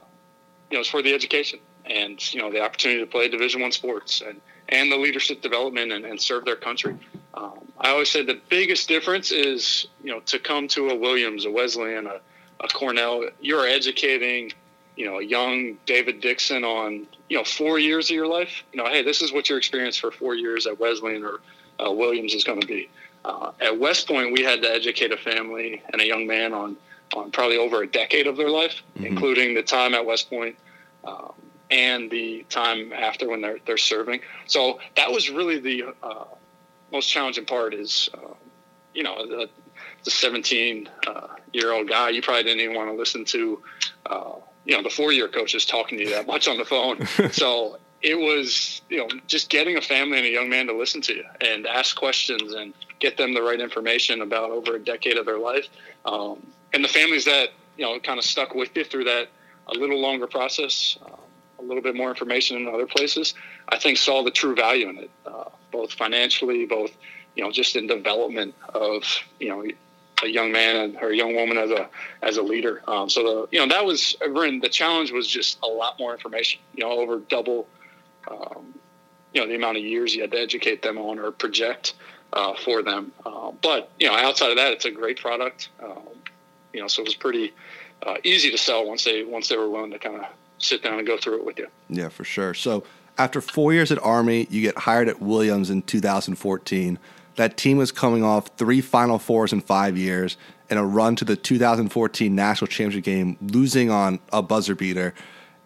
[0.70, 3.72] you know, is for the education and you know the opportunity to play Division One
[3.72, 6.98] sports and and the leadership development and, and serve their country.
[7.38, 11.46] Um, I always said the biggest difference is you know to come to a Williams,
[11.46, 12.20] a Wesleyan, a,
[12.60, 13.30] a Cornell.
[13.40, 14.54] You're educating
[14.96, 18.64] you know a young David Dixon on you know four years of your life.
[18.74, 21.40] You know, hey, this is what your experience for four years at Wesleyan or
[21.80, 22.90] uh, Williams is going to be.
[23.24, 26.76] Uh, at West Point, we had to educate a family and a young man on
[27.14, 29.06] on probably over a decade of their life, mm-hmm.
[29.06, 30.56] including the time at West Point
[31.04, 31.34] um,
[31.70, 34.22] and the time after when they're they're serving.
[34.48, 36.26] So that was really the uh,
[36.92, 37.74] most challenging part.
[37.74, 38.34] Is uh,
[38.94, 39.50] you know the,
[40.04, 43.62] the 17 uh, year old guy you probably didn't even want to listen to.
[44.06, 44.34] Uh,
[44.66, 47.06] you know the four year coaches talking to you that much on the phone.
[47.32, 51.02] so it was you know just getting a family and a young man to listen
[51.02, 55.18] to you and ask questions and get them the right information about over a decade
[55.18, 55.68] of their life
[56.06, 59.28] um, and the families that you know kind of stuck with you through that
[59.68, 61.20] a little longer process um,
[61.60, 63.34] a little bit more information in other places
[63.70, 66.92] i think saw the true value in it uh, both financially both
[67.36, 69.04] you know just in development of
[69.40, 69.64] you know
[70.24, 71.90] a young man or a young woman as a
[72.22, 72.82] as a leader.
[72.88, 76.62] Um, so the you know that was the challenge was just a lot more information.
[76.74, 77.68] You know, over double
[78.30, 78.74] um,
[79.34, 81.94] you know the amount of years you had to educate them on or project
[82.34, 83.12] uh, for them.
[83.26, 85.70] Uh, but you know, outside of that, it's a great product.
[85.84, 86.08] Um,
[86.74, 87.54] you know, so it was pretty
[88.06, 90.26] uh, easy to sell once they once they were willing to kind of
[90.60, 91.68] sit down and go through it with you.
[91.90, 92.54] Yeah, for sure.
[92.54, 92.84] So
[93.18, 97.00] after four years at Army, you get hired at Williams in 2014.
[97.36, 100.38] That team was coming off three Final Fours in five years
[100.70, 105.14] and a run to the 2014 National Championship game, losing on a buzzer beater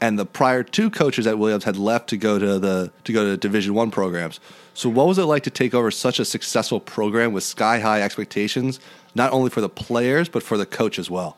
[0.02, 3.24] and the prior two coaches at Williams had left to go to the to go
[3.24, 4.40] to Division One programs.
[4.74, 8.02] So, what was it like to take over such a successful program with sky high
[8.02, 8.80] expectations,
[9.14, 11.38] not only for the players but for the coach as well?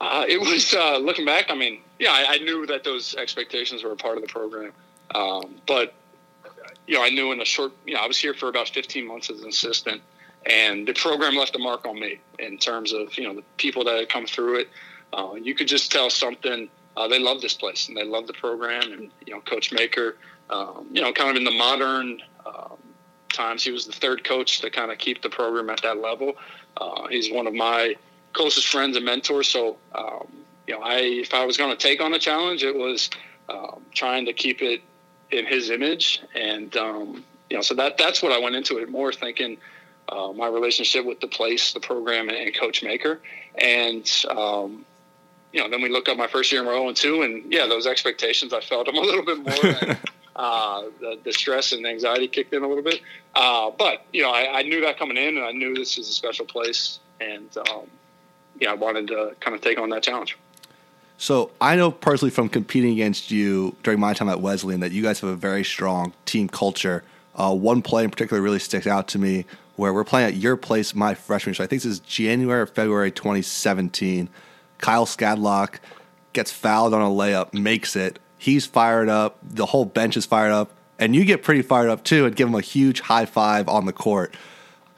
[0.00, 1.46] Uh, it was uh, looking back.
[1.48, 4.72] I mean, yeah, I, I, knew that those expectations were a part of the program,
[5.14, 5.94] um, but
[6.86, 7.72] you know, I knew in a short.
[7.86, 10.02] You know, I was here for about 15 months as an assistant,
[10.46, 13.84] and the program left a mark on me in terms of you know the people
[13.84, 14.68] that had come through it.
[15.12, 16.68] Uh, you could just tell something.
[16.96, 18.92] Uh, they love this place and they love the program.
[18.92, 20.16] And you know, Coach Maker,
[20.50, 22.76] um, you know, kind of in the modern um,
[23.32, 26.34] times, he was the third coach to kind of keep the program at that level.
[26.76, 27.96] Uh, he's one of my
[28.32, 29.48] closest friends and mentors.
[29.48, 30.28] So, um,
[30.66, 33.10] you know, I if I was going to take on a challenge, it was
[33.48, 34.82] um, trying to keep it
[35.30, 38.88] in his image, and um, you know, so that that's what I went into it
[38.90, 39.58] more thinking.
[40.06, 43.20] Uh, my relationship with the place, the program, and, Coach Maker,
[43.56, 44.84] and um,
[45.54, 47.66] you know, then we look up my first year in row and two, and yeah,
[47.66, 49.76] those expectations, I felt them a little bit more.
[49.82, 49.98] and,
[50.36, 53.00] uh, the, the, stress and anxiety kicked in a little bit.
[53.36, 56.08] Uh, but, you know, I, I, knew that coming in, and I knew this is
[56.08, 56.98] a special place.
[57.20, 57.86] And, um,
[58.60, 60.36] yeah, I wanted to kind of take on that challenge.
[61.16, 65.02] So I know personally from competing against you during my time at Wesleyan that you
[65.02, 67.04] guys have a very strong team culture.
[67.34, 69.44] Uh, one play in particular really sticks out to me
[69.76, 71.54] where we're playing at your place my freshman year.
[71.56, 74.28] So I think this is January or February 2017.
[74.78, 75.76] Kyle Scadlock
[76.32, 78.18] gets fouled on a layup, makes it.
[78.38, 79.38] He's fired up.
[79.42, 80.70] The whole bench is fired up.
[80.98, 83.86] And you get pretty fired up too and give him a huge high five on
[83.86, 84.34] the court.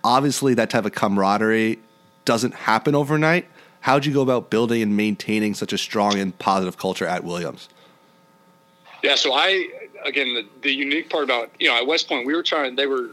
[0.05, 1.79] Obviously, that type of camaraderie
[2.25, 3.47] doesn't happen overnight.
[3.87, 7.69] How'd you go about building and maintaining such a strong and positive culture at Williams?
[9.05, 9.69] Yeah, so I,
[10.05, 12.89] again, the, the unique part about, you know, at West Point, we were trying, they
[12.89, 13.13] were,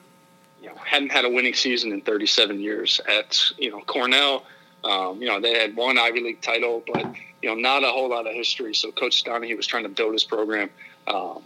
[0.64, 3.00] you know, hadn't had a winning season in 37 years.
[3.08, 4.48] At, you know, Cornell,
[4.84, 7.06] um, you know, they had one Ivy League title, but
[7.44, 8.74] you know, not a whole lot of history.
[8.74, 10.72] So Coach Donahue was trying to build his program.
[11.06, 11.44] Um,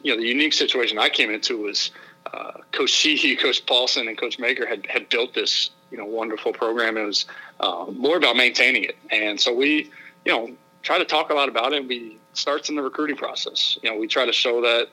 [0.00, 1.90] you know, the unique situation I came into was
[2.32, 6.52] uh, Coach Sheehy, Coach Paulsen, and Coach Maker had had built this you know wonderful
[6.52, 6.96] program.
[6.96, 7.26] It was
[7.60, 9.90] um, more about maintaining it, and so we
[10.24, 10.50] you know
[10.82, 11.86] try to talk a lot about it.
[11.86, 13.78] We starts in the recruiting process.
[13.82, 14.88] You know, we try to show that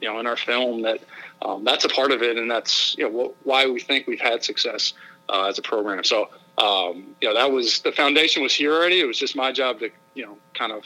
[0.00, 1.00] you know in our film that
[1.42, 4.44] um, that's a part of it, and that's you know why we think we've had
[4.44, 4.92] success
[5.28, 6.04] uh, as a program.
[6.04, 9.00] So um, you know, that was the foundation was here already.
[9.00, 10.84] It was just my job to, you know, kind of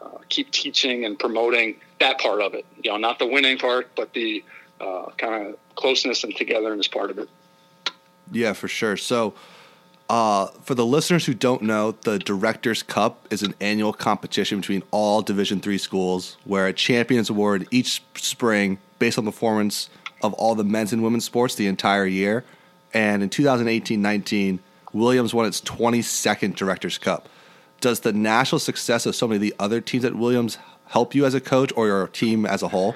[0.00, 2.66] uh, keep teaching and promoting that part of it.
[2.82, 4.44] You know, not the winning part, but the
[4.84, 7.28] uh, kind of closeness and togetherness part of it.
[8.30, 8.96] Yeah, for sure.
[8.96, 9.34] So,
[10.08, 14.82] uh, for the listeners who don't know, the Directors Cup is an annual competition between
[14.90, 19.88] all Division three schools, where a champion is awarded each spring based on the performance
[20.22, 22.44] of all the men's and women's sports the entire year.
[22.92, 24.60] And in 2018-19
[24.94, 27.28] Williams won its 22nd Directors Cup.
[27.80, 31.26] Does the national success of so many of the other teams at Williams help you
[31.26, 32.94] as a coach or your team as a whole?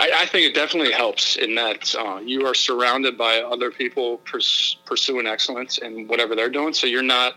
[0.00, 4.16] I, I, think it definitely helps in that uh, you are surrounded by other people
[4.18, 6.72] pers- pursuing excellence in whatever they're doing.
[6.72, 7.36] So you're not,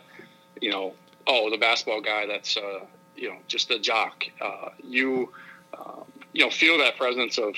[0.62, 0.94] you know,
[1.28, 2.86] oh, the basketball guy that's, uh,
[3.18, 4.24] you know, just a jock.
[4.40, 5.34] Uh, you,
[5.78, 7.54] um, you know, feel that presence of,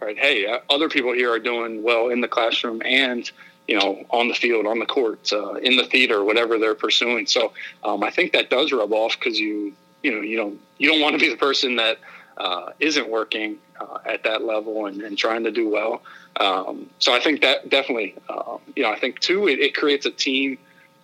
[0.00, 3.30] all right, hey, uh, other people here are doing well in the classroom and,
[3.68, 7.26] you know, on the field, on the court, uh, in the theater, whatever they're pursuing.
[7.26, 7.52] So
[7.84, 11.02] um, I think that does rub off because you, you know, you don't, you don't
[11.02, 11.98] want to be the person that
[12.36, 16.02] uh, not working uh, at that level and, and, trying to do well.
[16.38, 20.06] Um, so I think that definitely, um, you know, I think too, it, it, creates
[20.06, 20.58] a team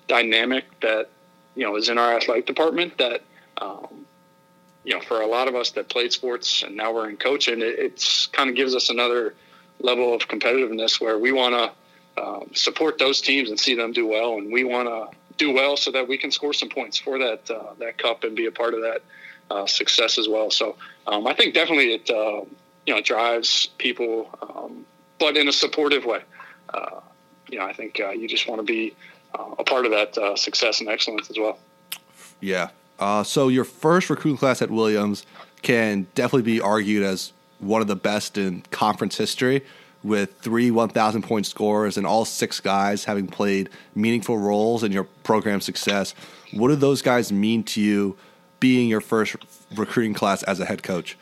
[0.08, 1.08] dynamic that,
[1.54, 3.22] you know, is in our athletic department that,
[3.58, 4.04] um,
[4.84, 7.60] you know, for a lot of us that played sports and now we're in coaching,
[7.60, 9.34] it, it's kind of gives us another
[9.80, 14.06] level of competitiveness where we want to um, support those teams and see them do
[14.06, 17.18] well, and we want to do well so that we can score some points for
[17.18, 19.02] that uh, that cup and be a part of that
[19.52, 20.50] uh, success as well.
[20.50, 22.44] So um, I think definitely it uh,
[22.86, 24.86] you know drives people, um,
[25.18, 26.22] but in a supportive way.
[26.72, 27.00] Uh,
[27.48, 28.94] you know, I think uh, you just want to be
[29.38, 31.58] uh, a part of that uh, success and excellence as well.
[32.40, 32.70] Yeah.
[33.24, 35.24] so your first recruiting class at Williams
[35.60, 39.64] can definitely be argued as one of the best in conference history
[40.02, 45.04] with three 1,000 point scorers and all six guys having played meaningful roles in your
[45.04, 46.14] program success.
[46.52, 48.16] What do those guys mean to you
[48.62, 49.34] being your first
[49.74, 51.18] recruiting class as a head coach?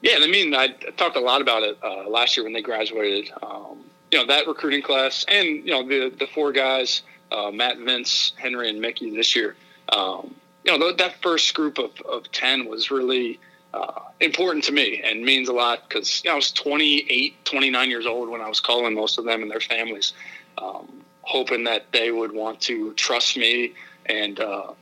[0.00, 3.30] Yeah, I mean, I talked a lot about it uh, last year when they graduated.
[3.42, 7.78] Um, you know, that recruiting class, and you know, the the four guys, uh, Matt,
[7.78, 9.54] Vince, Henry, and Mickey this year.
[9.90, 13.38] Um, you know, that first group of, of ten was really
[13.74, 17.90] uh, important to me and means a lot because you know, I was 28, 29
[17.90, 20.14] years old when I was calling most of them and their families,
[20.58, 20.88] um,
[21.20, 23.74] hoping that they would want to trust me
[24.06, 24.72] and uh,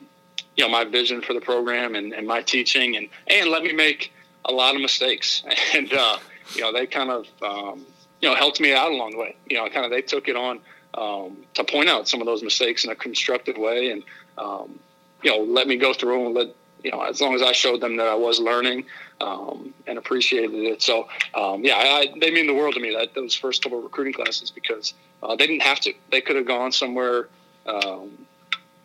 [0.56, 3.72] you know my vision for the program and, and my teaching and and let me
[3.72, 4.12] make
[4.44, 5.42] a lot of mistakes.
[5.74, 6.18] And uh,
[6.54, 7.86] you know they kind of um,
[8.20, 9.36] you know helped me out along the way.
[9.48, 10.60] You know kind of they took it on
[10.94, 14.02] um, to point out some of those mistakes in a constructive way and
[14.38, 14.78] um,
[15.22, 16.48] you know let me go through and let
[16.82, 18.86] you know as long as I showed them that I was learning
[19.20, 20.82] um, and appreciated it.
[20.82, 23.80] So um, yeah I, I, they mean the world to me that those first couple
[23.80, 25.94] recruiting classes because uh, they didn't have to.
[26.10, 27.28] They could have gone somewhere
[27.66, 28.26] um,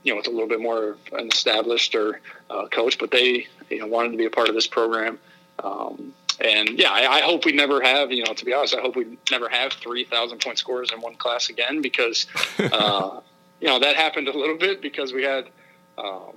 [0.05, 3.47] you know, with a little bit more of an established or uh, coach, but they,
[3.69, 5.17] you know, wanted to be a part of this program.
[5.61, 8.81] Um, and yeah, I, I, hope we never have, you know, to be honest, I
[8.81, 12.27] hope we never have 3,000 point scores in one class again because,
[12.59, 13.19] uh,
[13.59, 15.45] you know, that happened a little bit because we had,
[15.97, 16.33] um,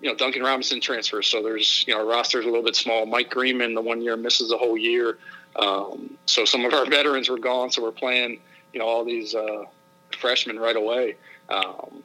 [0.00, 1.22] you know, Duncan Robinson transfer.
[1.22, 3.06] So there's, you know, our roster's a little bit small.
[3.06, 5.18] Mike Greenman, the one year misses a whole year.
[5.54, 7.70] Um, so some of our veterans were gone.
[7.70, 8.40] So we're playing,
[8.72, 9.66] you know, all these uh,
[10.18, 11.16] freshmen right away.
[11.48, 12.02] Um,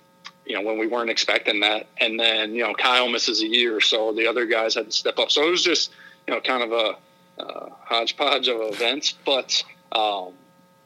[0.49, 1.85] you know, when we weren't expecting that.
[1.99, 5.19] And then, you know, Kyle misses a year, so the other guys had to step
[5.19, 5.29] up.
[5.29, 5.91] So it was just,
[6.27, 9.13] you know, kind of a uh, hodgepodge of events.
[9.23, 10.33] But, um,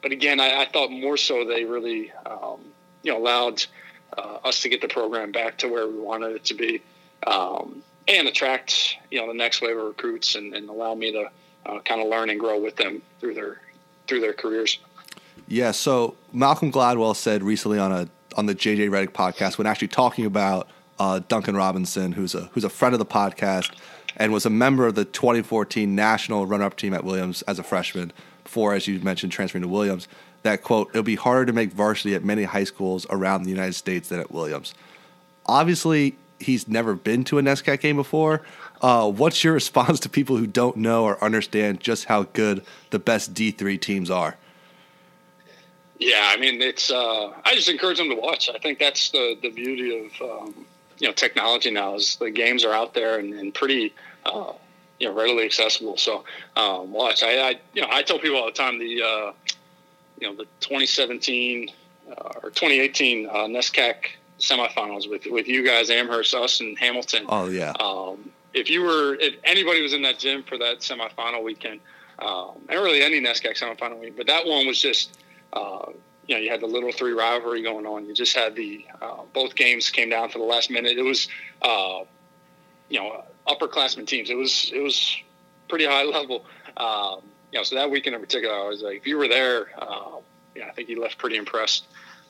[0.02, 2.60] but again, I, I, thought more so they really, um,
[3.02, 3.64] you know, allowed
[4.16, 6.82] uh, us to get the program back to where we wanted it to be,
[7.26, 11.30] um, and attract, you know, the next wave of recruits and, and allow me to
[11.64, 13.62] uh, kind of learn and grow with them through their
[14.06, 14.78] through their careers.
[15.48, 15.70] Yeah.
[15.70, 20.26] So Malcolm Gladwell said recently on a on the JJ Redick podcast when actually talking
[20.26, 20.68] about
[20.98, 23.72] uh, Duncan Robinson, who's a who's a friend of the podcast
[24.16, 28.12] and was a member of the 2014 national runner-up team at Williams as a freshman
[28.44, 30.06] before, as you mentioned, transferring to Williams.
[30.42, 33.72] That quote, it'll be harder to make varsity at many high schools around the United
[33.72, 34.74] States than at Williams.
[35.46, 38.42] Obviously, he's never been to a NESCAC game before.
[38.80, 42.98] Uh, what's your response to people who don't know or understand just how good the
[42.98, 44.36] best D3 teams are?
[45.98, 46.90] Yeah, I mean, it's.
[46.90, 48.50] Uh, I just encourage them to watch.
[48.52, 50.66] I think that's the the beauty of um,
[50.98, 53.94] you know technology now is the games are out there and, and pretty
[54.26, 54.52] uh,
[54.98, 55.96] you know readily accessible.
[55.96, 56.24] So
[56.56, 57.22] um, watch.
[57.22, 59.32] I, I, you know I tell people all the time the uh,
[60.20, 61.70] you know the 2017
[62.10, 63.94] uh, or 2018 uh, NESCAC
[64.38, 67.24] semifinals with with you guys, Amherst, us, and Hamilton.
[67.28, 67.72] Oh yeah.
[67.78, 71.80] Um, if you were, if anybody was in that gym for that semifinal weekend,
[72.20, 75.18] um, and really any NESCAC semifinal week, but that one was just
[75.54, 75.92] uh,
[76.26, 78.06] you know, you had the little three rivalry going on.
[78.06, 80.96] You just had the uh, both games came down to the last minute.
[80.96, 81.28] It was,
[81.62, 82.00] uh,
[82.88, 84.30] you know, upperclassmen teams.
[84.30, 85.16] It was it was
[85.68, 86.44] pretty high level.
[86.76, 87.20] Um,
[87.52, 90.16] you know, so that weekend in particular, I was like, if you were there, uh,
[90.56, 91.86] yeah, I think you left pretty impressed.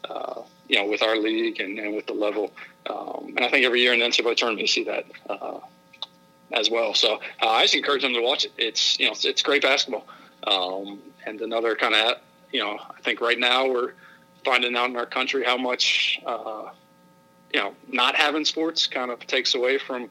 [0.08, 2.52] Uh, you know, with our league and, and with the level,
[2.90, 5.60] um, and I think every year in the NCAA tournament you see that uh,
[6.52, 6.92] as well.
[6.92, 8.52] So uh, I just encourage them to watch it.
[8.58, 10.06] It's you know, it's, it's great basketball,
[10.46, 12.18] um, and another kind of
[12.54, 13.94] you know, I think right now we're
[14.44, 16.70] finding out in our country how much, uh,
[17.52, 20.02] you know, not having sports kind of takes away from,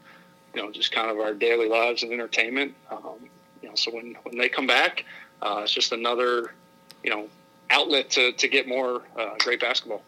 [0.54, 2.76] you know, just kind of our daily lives and entertainment.
[2.92, 3.30] Um,
[3.62, 5.06] you know, so when, when they come back,
[5.42, 6.54] uh, it's just another,
[7.02, 7.30] you know,
[7.70, 10.04] outlet to, to get more uh, great basketball.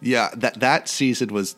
[0.00, 1.54] Yeah, that that season was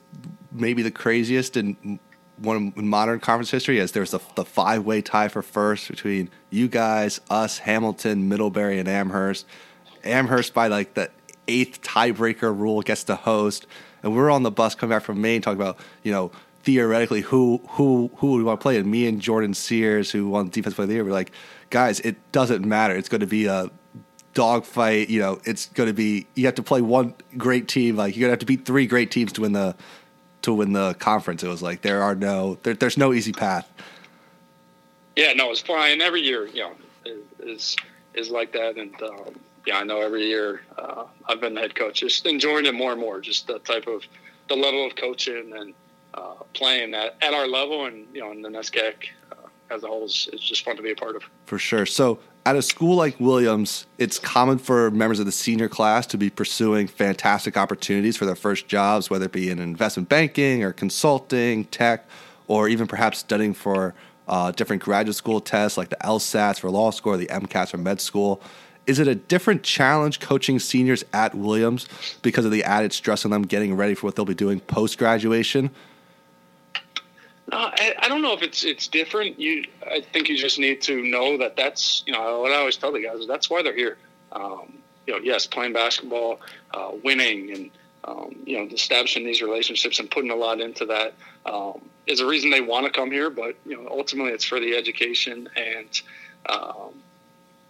[0.50, 2.00] maybe the craziest in
[2.36, 3.80] one in modern conference history.
[3.80, 8.78] As there's the, the five way tie for first between you guys, us, Hamilton, Middlebury,
[8.80, 9.46] and Amherst.
[10.06, 11.10] Amherst by like the
[11.48, 13.66] eighth tiebreaker rule gets to host,
[14.02, 17.60] and we're on the bus coming back from Maine talking about you know theoretically who
[17.68, 20.84] who who we want to play, and me and Jordan Sears who won defense player
[20.84, 21.32] of the year, we're like,
[21.70, 22.94] guys, it doesn't matter.
[22.94, 23.70] It's going to be a
[24.34, 25.08] dogfight.
[25.08, 27.96] You know, it's going to be you have to play one great team.
[27.96, 29.76] Like you're going to have to beat three great teams to win the
[30.42, 31.42] to win the conference.
[31.42, 33.70] It was like there are no there, there's no easy path.
[35.16, 36.00] Yeah, no, it's fine.
[36.00, 36.72] Every year, you know,
[37.40, 37.76] is
[38.14, 39.34] is like that, and um,
[39.66, 42.92] yeah, I know every year uh, I've been the head coach, just enjoying it more
[42.92, 43.20] and more.
[43.20, 44.04] Just the type of
[44.48, 45.74] the level of coaching and
[46.14, 48.94] uh, playing at, at our level, and you know, in the NESCAC
[49.32, 49.34] uh,
[49.70, 51.22] as a whole is, is just fun to be a part of.
[51.46, 51.84] For sure.
[51.84, 56.16] So at a school like Williams, it's common for members of the senior class to
[56.16, 60.72] be pursuing fantastic opportunities for their first jobs, whether it be in investment banking or
[60.72, 62.08] consulting, tech,
[62.46, 63.94] or even perhaps studying for
[64.28, 67.78] uh, different graduate school tests like the LSATs for law school or the MCATs for
[67.78, 68.40] med school.
[68.86, 71.88] Is it a different challenge coaching seniors at Williams
[72.22, 74.98] because of the added stress on them getting ready for what they'll be doing post
[74.98, 75.70] graduation?
[77.50, 79.38] No, I, I, don't know if it's it's different.
[79.38, 82.76] You, I think you just need to know that that's you know what I always
[82.76, 83.98] tell the guys is that's why they're here.
[84.32, 86.40] Um, you know, yes, playing basketball,
[86.74, 87.70] uh, winning, and
[88.04, 92.26] um, you know, establishing these relationships and putting a lot into that um, is a
[92.26, 93.30] reason they want to come here.
[93.30, 96.00] But you know, ultimately, it's for the education and
[96.48, 96.94] um,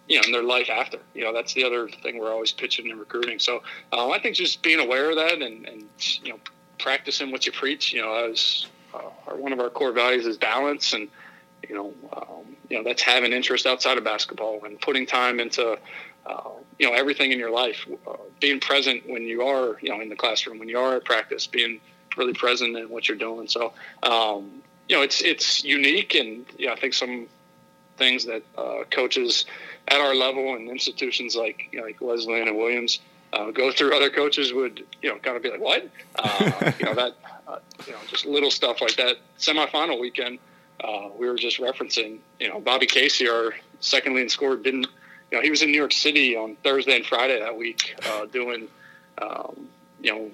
[0.08, 0.98] you know, in their life after.
[1.14, 3.38] You know, that's the other thing we're always pitching and recruiting.
[3.38, 5.84] So uh, I think just being aware of that and, and
[6.22, 6.38] you know,
[6.78, 7.92] practicing what you preach.
[7.92, 11.08] You know, I was uh, one of our core values is balance, and
[11.68, 15.78] you know, um, you know that's having interest outside of basketball and putting time into
[16.26, 20.00] uh, you know everything in your life, uh, being present when you are you know
[20.00, 21.80] in the classroom, when you are at practice, being
[22.16, 23.48] really present in what you're doing.
[23.48, 27.26] So um, you know, it's it's unique, and you know, I think some
[27.96, 29.46] things that uh, coaches
[29.88, 33.00] at our level and institutions like you know, like Wesleyan and Williams
[33.32, 35.88] uh, go through other coaches would you know kind of be like what?
[36.16, 37.14] Uh, you know that
[37.46, 39.16] uh, you know just little stuff like that.
[39.38, 40.38] Semifinal weekend
[40.82, 44.86] uh, we were just referencing you know Bobby Casey our second leading scorer didn't
[45.30, 48.26] you know he was in New York City on Thursday and Friday that week uh,
[48.26, 48.68] doing
[49.20, 49.68] um,
[50.00, 50.30] you know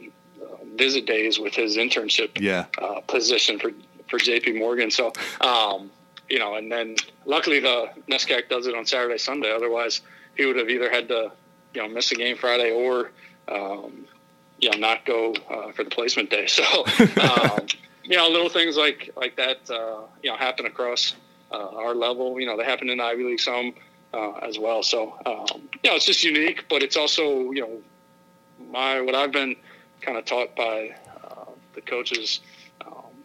[0.77, 2.67] visit days with his internship yeah.
[2.79, 3.71] Uh, position for
[4.09, 4.91] for JP Morgan.
[4.91, 5.91] So um,
[6.33, 10.01] you know and then luckily the NESCAC does it on Saturday Sunday otherwise
[10.35, 11.31] he would have either had to
[11.75, 13.11] you know miss a game Friday or
[13.49, 14.07] um,
[14.59, 16.47] you know not go uh, for the placement day.
[16.49, 16.65] So
[17.21, 17.67] um,
[18.05, 21.15] you know little things like like that uh, you know happen across
[21.51, 22.41] uh, our level.
[22.41, 23.75] You know they happen in Ivy League some
[24.15, 24.83] uh, as well.
[24.83, 27.83] So um, you know it's just unique, but it's also you know
[28.71, 29.57] my what I've been
[30.01, 32.41] kind of taught by uh, the coaches.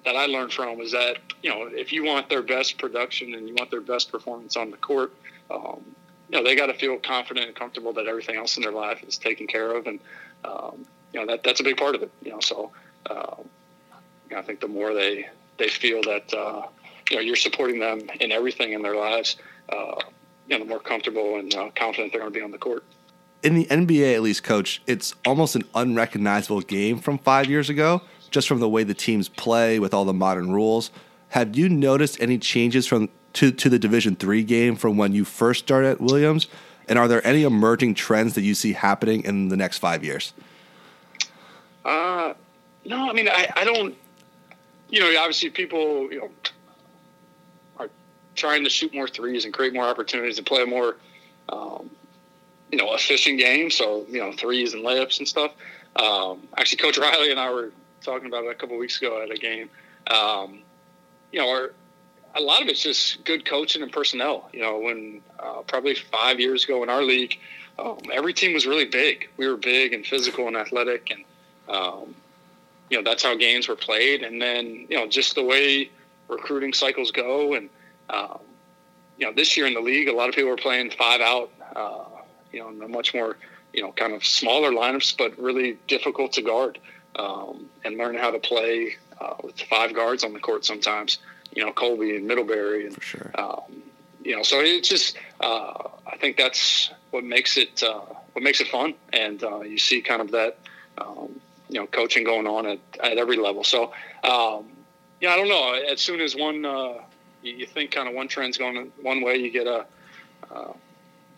[0.07, 3.45] That I learned from is that you know if you want their best production and
[3.45, 5.13] you want their best performance on the court,
[5.51, 5.83] um,
[6.29, 9.03] you know they got to feel confident and comfortable that everything else in their life
[9.05, 9.99] is taken care of, and
[10.45, 12.11] um, you know that that's a big part of it.
[12.23, 12.71] You know, so
[13.09, 13.49] um,
[14.33, 16.67] I think the more they they feel that uh,
[17.09, 19.35] you know you're supporting them in everything in their lives,
[19.73, 19.95] uh,
[20.47, 22.85] you know, the more comfortable and uh, confident they're going to be on the court.
[23.43, 28.01] In the NBA, at least, coach, it's almost an unrecognizable game from five years ago,
[28.27, 30.91] just from the way the teams play with all the modern rules.
[31.29, 35.25] Have you noticed any changes from to, to the Division three game from when you
[35.25, 36.47] first started at Williams?
[36.87, 40.33] And are there any emerging trends that you see happening in the next five years?
[41.83, 42.33] Uh,
[42.85, 43.95] no, I mean, I, I don't,
[44.89, 46.29] you know, obviously people, you know,
[47.77, 47.89] are
[48.35, 50.95] trying to shoot more threes and create more opportunities and play a more,
[51.49, 51.89] um,
[52.71, 53.69] you know, efficient game.
[53.69, 55.51] So, you know, threes and layups and stuff.
[55.97, 57.71] Um, actually, Coach Riley and I were
[58.01, 59.69] talking about it a couple weeks ago at a game.
[60.07, 60.59] Um,
[61.31, 61.73] you know, our,
[62.35, 64.49] a lot of it's just good coaching and personnel.
[64.53, 67.39] You know, when uh, probably five years ago in our league,
[67.79, 69.29] um, every team was really big.
[69.37, 71.23] We were big and physical and athletic, and
[71.69, 72.15] um,
[72.89, 74.23] you know that's how games were played.
[74.23, 75.89] And then you know just the way
[76.27, 77.69] recruiting cycles go, and
[78.09, 78.39] um,
[79.17, 81.51] you know this year in the league, a lot of people are playing five out.
[81.75, 82.05] Uh,
[82.51, 83.37] you know, in a much more
[83.73, 86.79] you know kind of smaller lineups, but really difficult to guard
[87.17, 91.19] um, and learn how to play uh, with five guards on the court sometimes
[91.57, 93.31] you know Colby and Middlebury, and For sure.
[93.35, 93.81] um,
[94.23, 95.73] you know, so it's just uh,
[96.05, 98.01] I think that's what makes it uh,
[98.33, 100.59] what makes it fun, and uh, you see kind of that
[100.97, 101.39] um,
[101.69, 103.63] you know coaching going on at, at every level.
[103.63, 103.93] So
[104.23, 104.65] um,
[105.19, 105.73] yeah, I don't know.
[105.73, 106.95] As soon as one uh,
[107.41, 109.85] you, think kind of one trend's going one way, you get a
[110.51, 110.73] uh,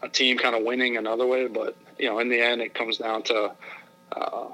[0.02, 1.48] a team kind of winning another way.
[1.48, 3.52] But you know, in the end, it comes down to
[4.12, 4.48] uh,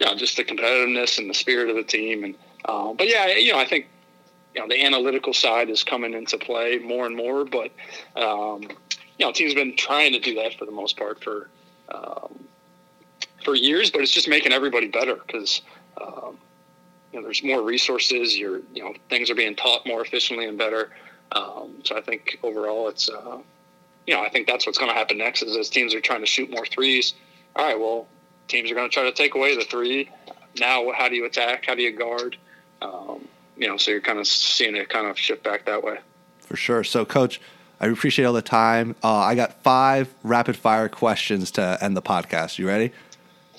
[0.00, 2.24] you know just the competitiveness and the spirit of the team.
[2.24, 2.34] And
[2.64, 3.88] uh, but yeah, you know, I think
[4.54, 7.44] you know the analytical side is coming into play more and more.
[7.44, 7.70] But
[8.16, 8.62] um,
[9.18, 11.50] you know, teams have been trying to do that for the most part for
[11.94, 12.44] um,
[13.44, 15.62] for years, but it's just making everybody better because.
[16.00, 16.38] Um,
[17.12, 18.38] you know, there's more resources.
[18.38, 20.90] You're, you know, things are being taught more efficiently and better.
[21.32, 23.38] Um, so I think overall, it's, uh,
[24.06, 26.20] you know, I think that's what's going to happen next is as teams are trying
[26.20, 27.14] to shoot more threes.
[27.56, 28.06] All right, well,
[28.50, 30.10] teams are going to try to take away the three.
[30.58, 31.66] Now, how do you attack?
[31.66, 32.36] How do you guard?
[32.82, 33.26] Um,
[33.56, 35.98] you know, so you're kind of seeing it kind of shift back that way.
[36.40, 36.82] For sure.
[36.82, 37.40] So, coach,
[37.80, 38.96] I appreciate all the time.
[39.02, 42.58] Uh, I got five rapid fire questions to end the podcast.
[42.58, 42.92] You ready?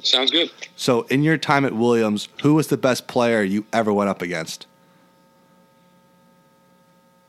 [0.04, 0.52] Sounds good.
[0.76, 4.22] So, in your time at Williams, who was the best player you ever went up
[4.22, 4.66] against?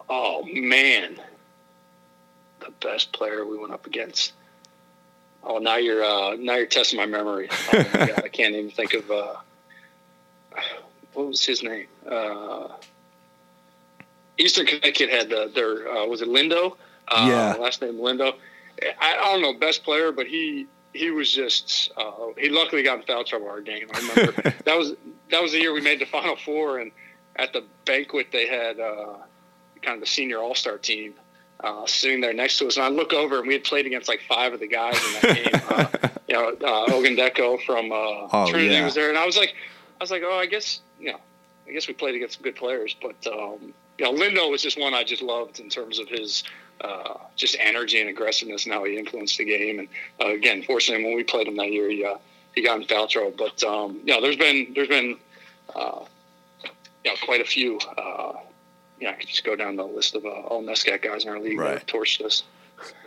[0.09, 1.19] Oh man,
[2.61, 4.33] the best player we went up against.
[5.45, 7.49] Oh, now you're uh, now you're testing my memory.
[7.73, 9.35] Oh my God, I can't even think of uh,
[11.15, 11.87] what was his name.
[12.09, 12.69] Uh,
[14.39, 16.77] Eastern Connecticut had the, their uh, was it Lindo?
[17.09, 17.55] Uh, Yeah.
[17.61, 18.35] last name Lindo.
[19.01, 22.99] I, I don't know best player, but he he was just uh, he luckily got
[22.99, 23.87] in foul trouble our game.
[23.95, 24.33] I remember
[24.65, 24.95] that was
[25.31, 26.91] that was the year we made the Final Four, and
[27.37, 29.15] at the banquet they had uh,
[29.83, 31.15] kind of the senior All Star team
[31.63, 34.09] uh, sitting there next to us, and I look over and we had played against
[34.09, 35.63] like five of the guys in that game.
[35.69, 38.85] Uh, you know, uh, Ogundeko from uh, Oh, Trinity yeah.
[38.85, 39.55] was there, and I was like,
[40.01, 41.19] I was like, oh, I guess you know,
[41.69, 44.79] I guess we played against some good players, but um, you know, Lindo was just
[44.79, 46.43] one I just loved in terms of his
[46.81, 49.79] uh, just energy and aggressiveness and how he influenced the game.
[49.79, 49.89] And
[50.21, 52.17] uh, again, fortunately, when we played him that year, he uh,
[52.55, 53.35] he got in foul trouble.
[53.37, 55.17] But um, you know, there's been there's been
[55.77, 56.01] uh,
[57.05, 57.79] you know quite a few.
[57.97, 58.33] Uh,
[59.05, 61.39] know, I could just go down the list of uh, all NESCAC guys in our
[61.41, 61.79] league that Right.
[61.79, 62.43] have torched us.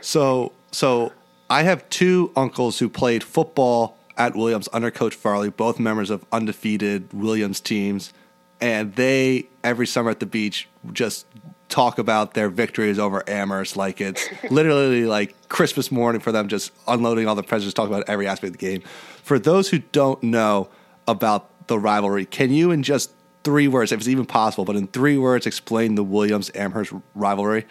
[0.02, 1.12] So, so
[1.50, 6.24] I have two uncles who played football at Williams under Coach Farley, both members of
[6.32, 8.14] undefeated Williams teams,
[8.62, 11.26] and they every summer at the beach just
[11.68, 16.72] talk about their victories over Amherst like it's literally like Christmas morning for them, just
[16.88, 18.82] unloading all the presents, talking about every aspect of the game.
[19.24, 20.70] For those who don't know
[21.08, 23.12] about the rivalry, can you in just
[23.46, 27.66] three words, if it's even possible, but in three words, explain the Williams Amherst rivalry?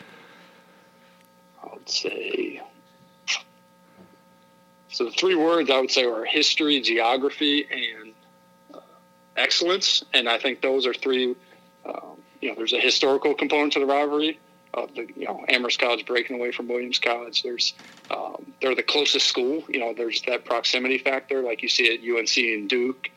[1.62, 2.62] I would say.
[4.88, 8.12] So the three words I would say are history, geography, and
[8.72, 8.78] uh,
[9.36, 10.04] excellence.
[10.14, 11.34] And I think those are three.
[11.84, 14.38] Um, you know, there's a historical component to the rivalry
[14.72, 17.42] of the you know Amherst College breaking away from Williams College.
[17.42, 17.74] There's
[18.10, 19.64] um, they're the closest school.
[19.68, 23.10] You know, there's that proximity factor, like you see at UNC and Duke.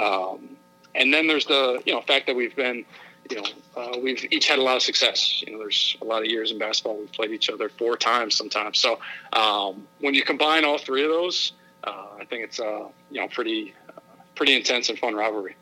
[0.00, 0.56] Um,
[0.94, 2.84] and then there's the you know fact that we've been
[3.30, 5.42] you know uh, we've each had a lot of success.
[5.42, 8.34] You know, there's a lot of years in basketball we've played each other four times
[8.34, 8.78] sometimes.
[8.78, 8.98] So
[9.32, 11.52] um, when you combine all three of those,
[11.84, 14.00] uh, I think it's uh, you know pretty uh,
[14.34, 15.56] pretty intense and fun rivalry.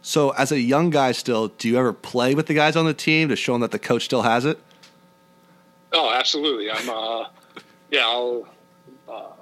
[0.00, 2.94] So, as a young guy, still, do you ever play with the guys on the
[2.94, 4.58] team to show them that the coach still has it?
[5.92, 6.70] Oh, absolutely.
[6.70, 7.28] I'm uh,
[7.90, 8.06] yeah.
[8.06, 8.46] I'll
[9.08, 9.32] uh,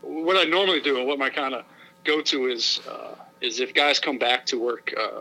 [0.00, 1.64] what I normally do and what my kind of
[2.04, 3.14] go to is uh,
[3.46, 5.20] is if guys come back to work, uh,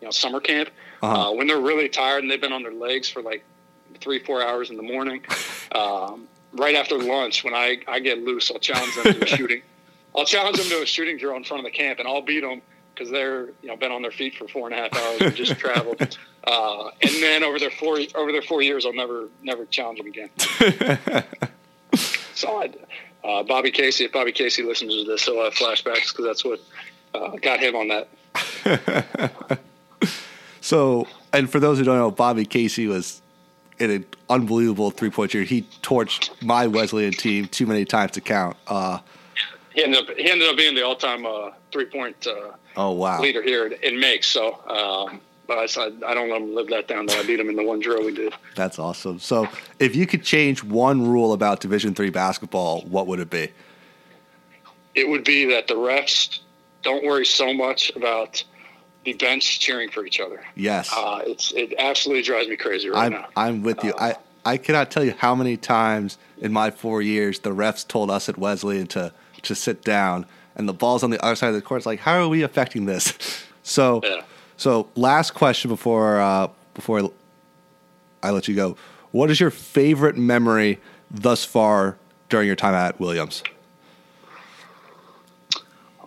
[0.00, 0.70] you know, summer camp
[1.02, 1.30] Uh-huh.
[1.30, 3.44] uh, when they're really tired and they've been on their legs for like
[4.00, 5.20] three four hours in the morning.
[5.72, 9.62] Um, right after lunch, when I, I get loose, I'll challenge them to a shooting.
[10.16, 12.40] I'll challenge them to a shooting drill in front of the camp, and I'll beat
[12.40, 12.60] them
[12.92, 15.36] because they're you know been on their feet for four and a half hours and
[15.36, 16.18] just traveled.
[16.42, 20.06] Uh, and then over their four over their four years, I'll never never challenge them
[20.08, 20.30] again.
[22.34, 22.70] so I,
[23.22, 26.58] uh, Bobby Casey, if Bobby Casey listens to this, he'll have flashbacks because that's what
[27.14, 29.58] uh, got him on that.
[30.60, 33.22] So, and for those who don't know, Bobby Casey was
[33.78, 35.44] in an unbelievable three point shooter.
[35.44, 38.56] He torched my Wesleyan team too many times to count.
[38.66, 38.98] Uh,
[39.74, 42.92] He ended up he ended up being the all time uh, three point uh, oh,
[42.92, 43.20] wow.
[43.20, 44.26] leader here in makes.
[44.26, 47.06] So, um, but I, said- I don't let him live that down.
[47.06, 48.34] Though I beat him in the one drill we did.
[48.54, 49.18] That's awesome.
[49.18, 49.48] So,
[49.78, 53.48] if you could change one rule about Division three basketball, what would it be?
[54.94, 56.40] It would be that the refs
[56.82, 58.42] don't worry so much about
[59.04, 60.44] the bench cheering for each other.
[60.54, 60.90] Yes.
[60.94, 63.28] Uh, it's it absolutely drives me crazy right I'm now.
[63.36, 63.94] I'm with you.
[63.98, 68.10] I I cannot tell you how many times in my four years the refs told
[68.10, 69.12] us at Wesleyan to
[69.42, 71.78] to sit down, and the ball's on the other side of the court.
[71.78, 73.14] It's like, how are we affecting this?
[73.62, 74.22] So, Yeah.
[74.56, 77.10] so last question before uh, before
[78.22, 78.76] I let you go.
[79.12, 81.96] What is your favorite memory thus far
[82.30, 83.42] during your time at Williams?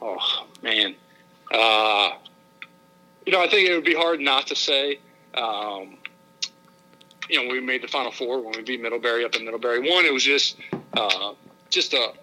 [0.02, 0.95] Oh man,
[1.51, 2.11] uh,
[3.26, 4.99] you know I think it would be hard not to say.
[5.36, 5.97] Um,
[7.30, 9.80] you know, we made the Final Four when we beat Middlebury up in Middlebury.
[9.80, 10.57] One, it was just
[10.93, 11.34] uh,
[11.70, 12.14] just a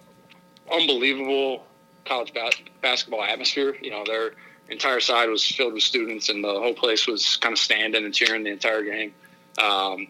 [0.71, 1.65] unbelievable
[2.05, 3.75] college bas- basketball atmosphere.
[3.81, 4.33] You know, their
[4.69, 8.13] entire side was filled with students, and the whole place was kind of standing and
[8.13, 9.13] cheering the entire game.
[9.61, 10.07] Um,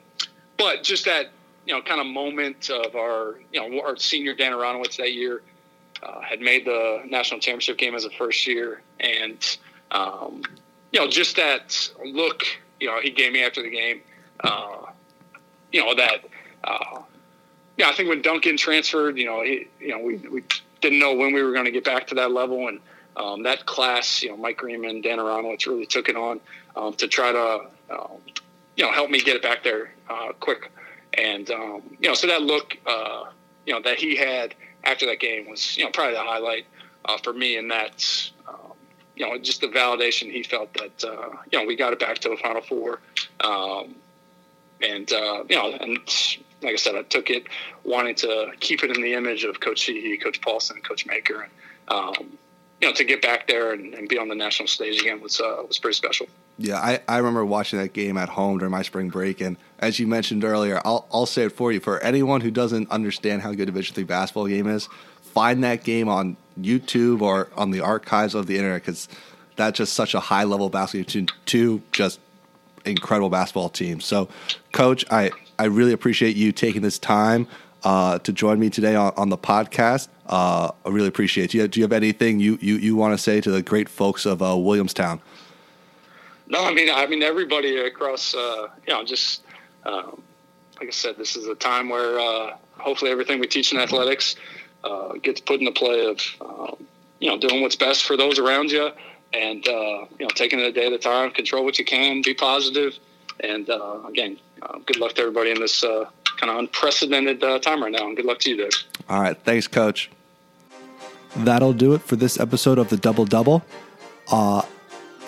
[0.57, 1.31] but just that,
[1.65, 5.41] you know, kind of moment of our, you know, our senior Dan Aronowitz that year
[6.03, 9.57] uh, had made the national championship game as a first year, and
[9.91, 10.41] um,
[10.91, 12.43] you know, just that look,
[12.79, 14.01] you know, he gave me after the game,
[14.43, 14.85] uh,
[15.71, 16.25] you know, that.
[16.63, 17.01] Uh,
[17.77, 20.43] yeah, I think when Duncan transferred, you know, he, you know, we, we
[20.81, 22.79] didn't know when we were going to get back to that level, and
[23.15, 26.39] um, that class, you know, Mike Greenman, Dan Aronowitz really took it on
[26.75, 28.17] um, to try to, um,
[28.75, 30.71] you know, help me get it back there uh, quick,
[31.13, 33.25] and um, you know, so that look, uh,
[33.65, 36.65] you know, that he had after that game was, you know, probably the highlight
[37.05, 38.73] uh, for me, and that's, um,
[39.15, 42.19] you know, just the validation he felt that, uh, you know, we got it back
[42.19, 42.99] to the Final Four,
[43.41, 43.95] um,
[44.81, 45.97] and uh, you know, and
[46.61, 47.47] like I said, I took it
[47.83, 51.51] wanting to keep it in the image of Coach Sheehy, Coach Paulsen, Coach Maker, and
[51.87, 52.37] um,
[52.81, 55.39] you know, to get back there and, and, be on the national stage again was
[55.39, 56.27] uh, was pretty special.
[56.57, 59.99] Yeah, I, I remember watching that game at home during my spring break, and as
[59.99, 61.79] you mentioned earlier, I'll I'll say it for you.
[61.79, 64.87] For anyone who doesn't understand how good a Division three basketball game is,
[65.21, 69.07] find that game on YouTube or on the archives of the internet because
[69.55, 71.27] that's just such a high level basketball team.
[71.45, 72.19] Two just
[72.85, 74.05] incredible basketball teams.
[74.05, 74.29] So,
[74.71, 77.47] Coach, I I really appreciate you taking this time
[77.83, 80.07] uh, to join me today on, on the podcast.
[80.27, 83.41] Uh, I really appreciate you, do you have anything you, you, you want to say
[83.41, 85.21] to the great folks of uh, Williamstown?
[86.51, 89.41] No, I mean, I mean everybody across, uh, you know, just
[89.85, 90.21] um,
[90.79, 94.35] like I said, this is a time where uh, hopefully everything we teach in athletics
[94.83, 96.75] uh, gets put into play of, um,
[97.19, 98.91] you know, doing what's best for those around you,
[99.33, 102.33] and you know, taking it a day at a time, control what you can, be
[102.33, 102.99] positive,
[103.39, 103.69] and
[104.07, 106.05] again, uh, good luck to everybody in this uh,
[106.37, 108.07] kind of unprecedented uh, time right now.
[108.07, 108.71] And good luck to you, Dave.
[109.09, 109.37] All right.
[109.43, 110.09] Thanks, Coach.
[111.35, 113.63] That'll do it for this episode of the Double Double.
[114.29, 114.63] Uh,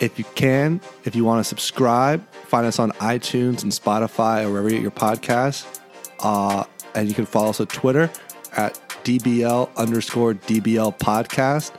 [0.04, 4.50] if you can, if you want to subscribe, find us on iTunes and Spotify or
[4.50, 5.80] wherever you get your podcasts.
[6.20, 8.12] Uh, and you can follow us on Twitter
[8.56, 11.72] at DBL underscore DBL podcast.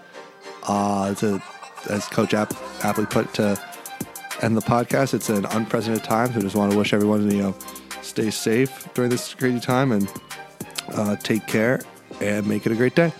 [0.66, 1.14] Uh,
[1.90, 2.54] as Coach App,
[3.04, 3.60] put to
[4.40, 5.12] end the podcast.
[5.12, 7.54] It's an unprecedented time, so just want to wish everyone you know
[8.00, 10.10] stay safe during this crazy time and
[10.88, 11.82] uh, take care
[12.22, 13.12] and make it a great day.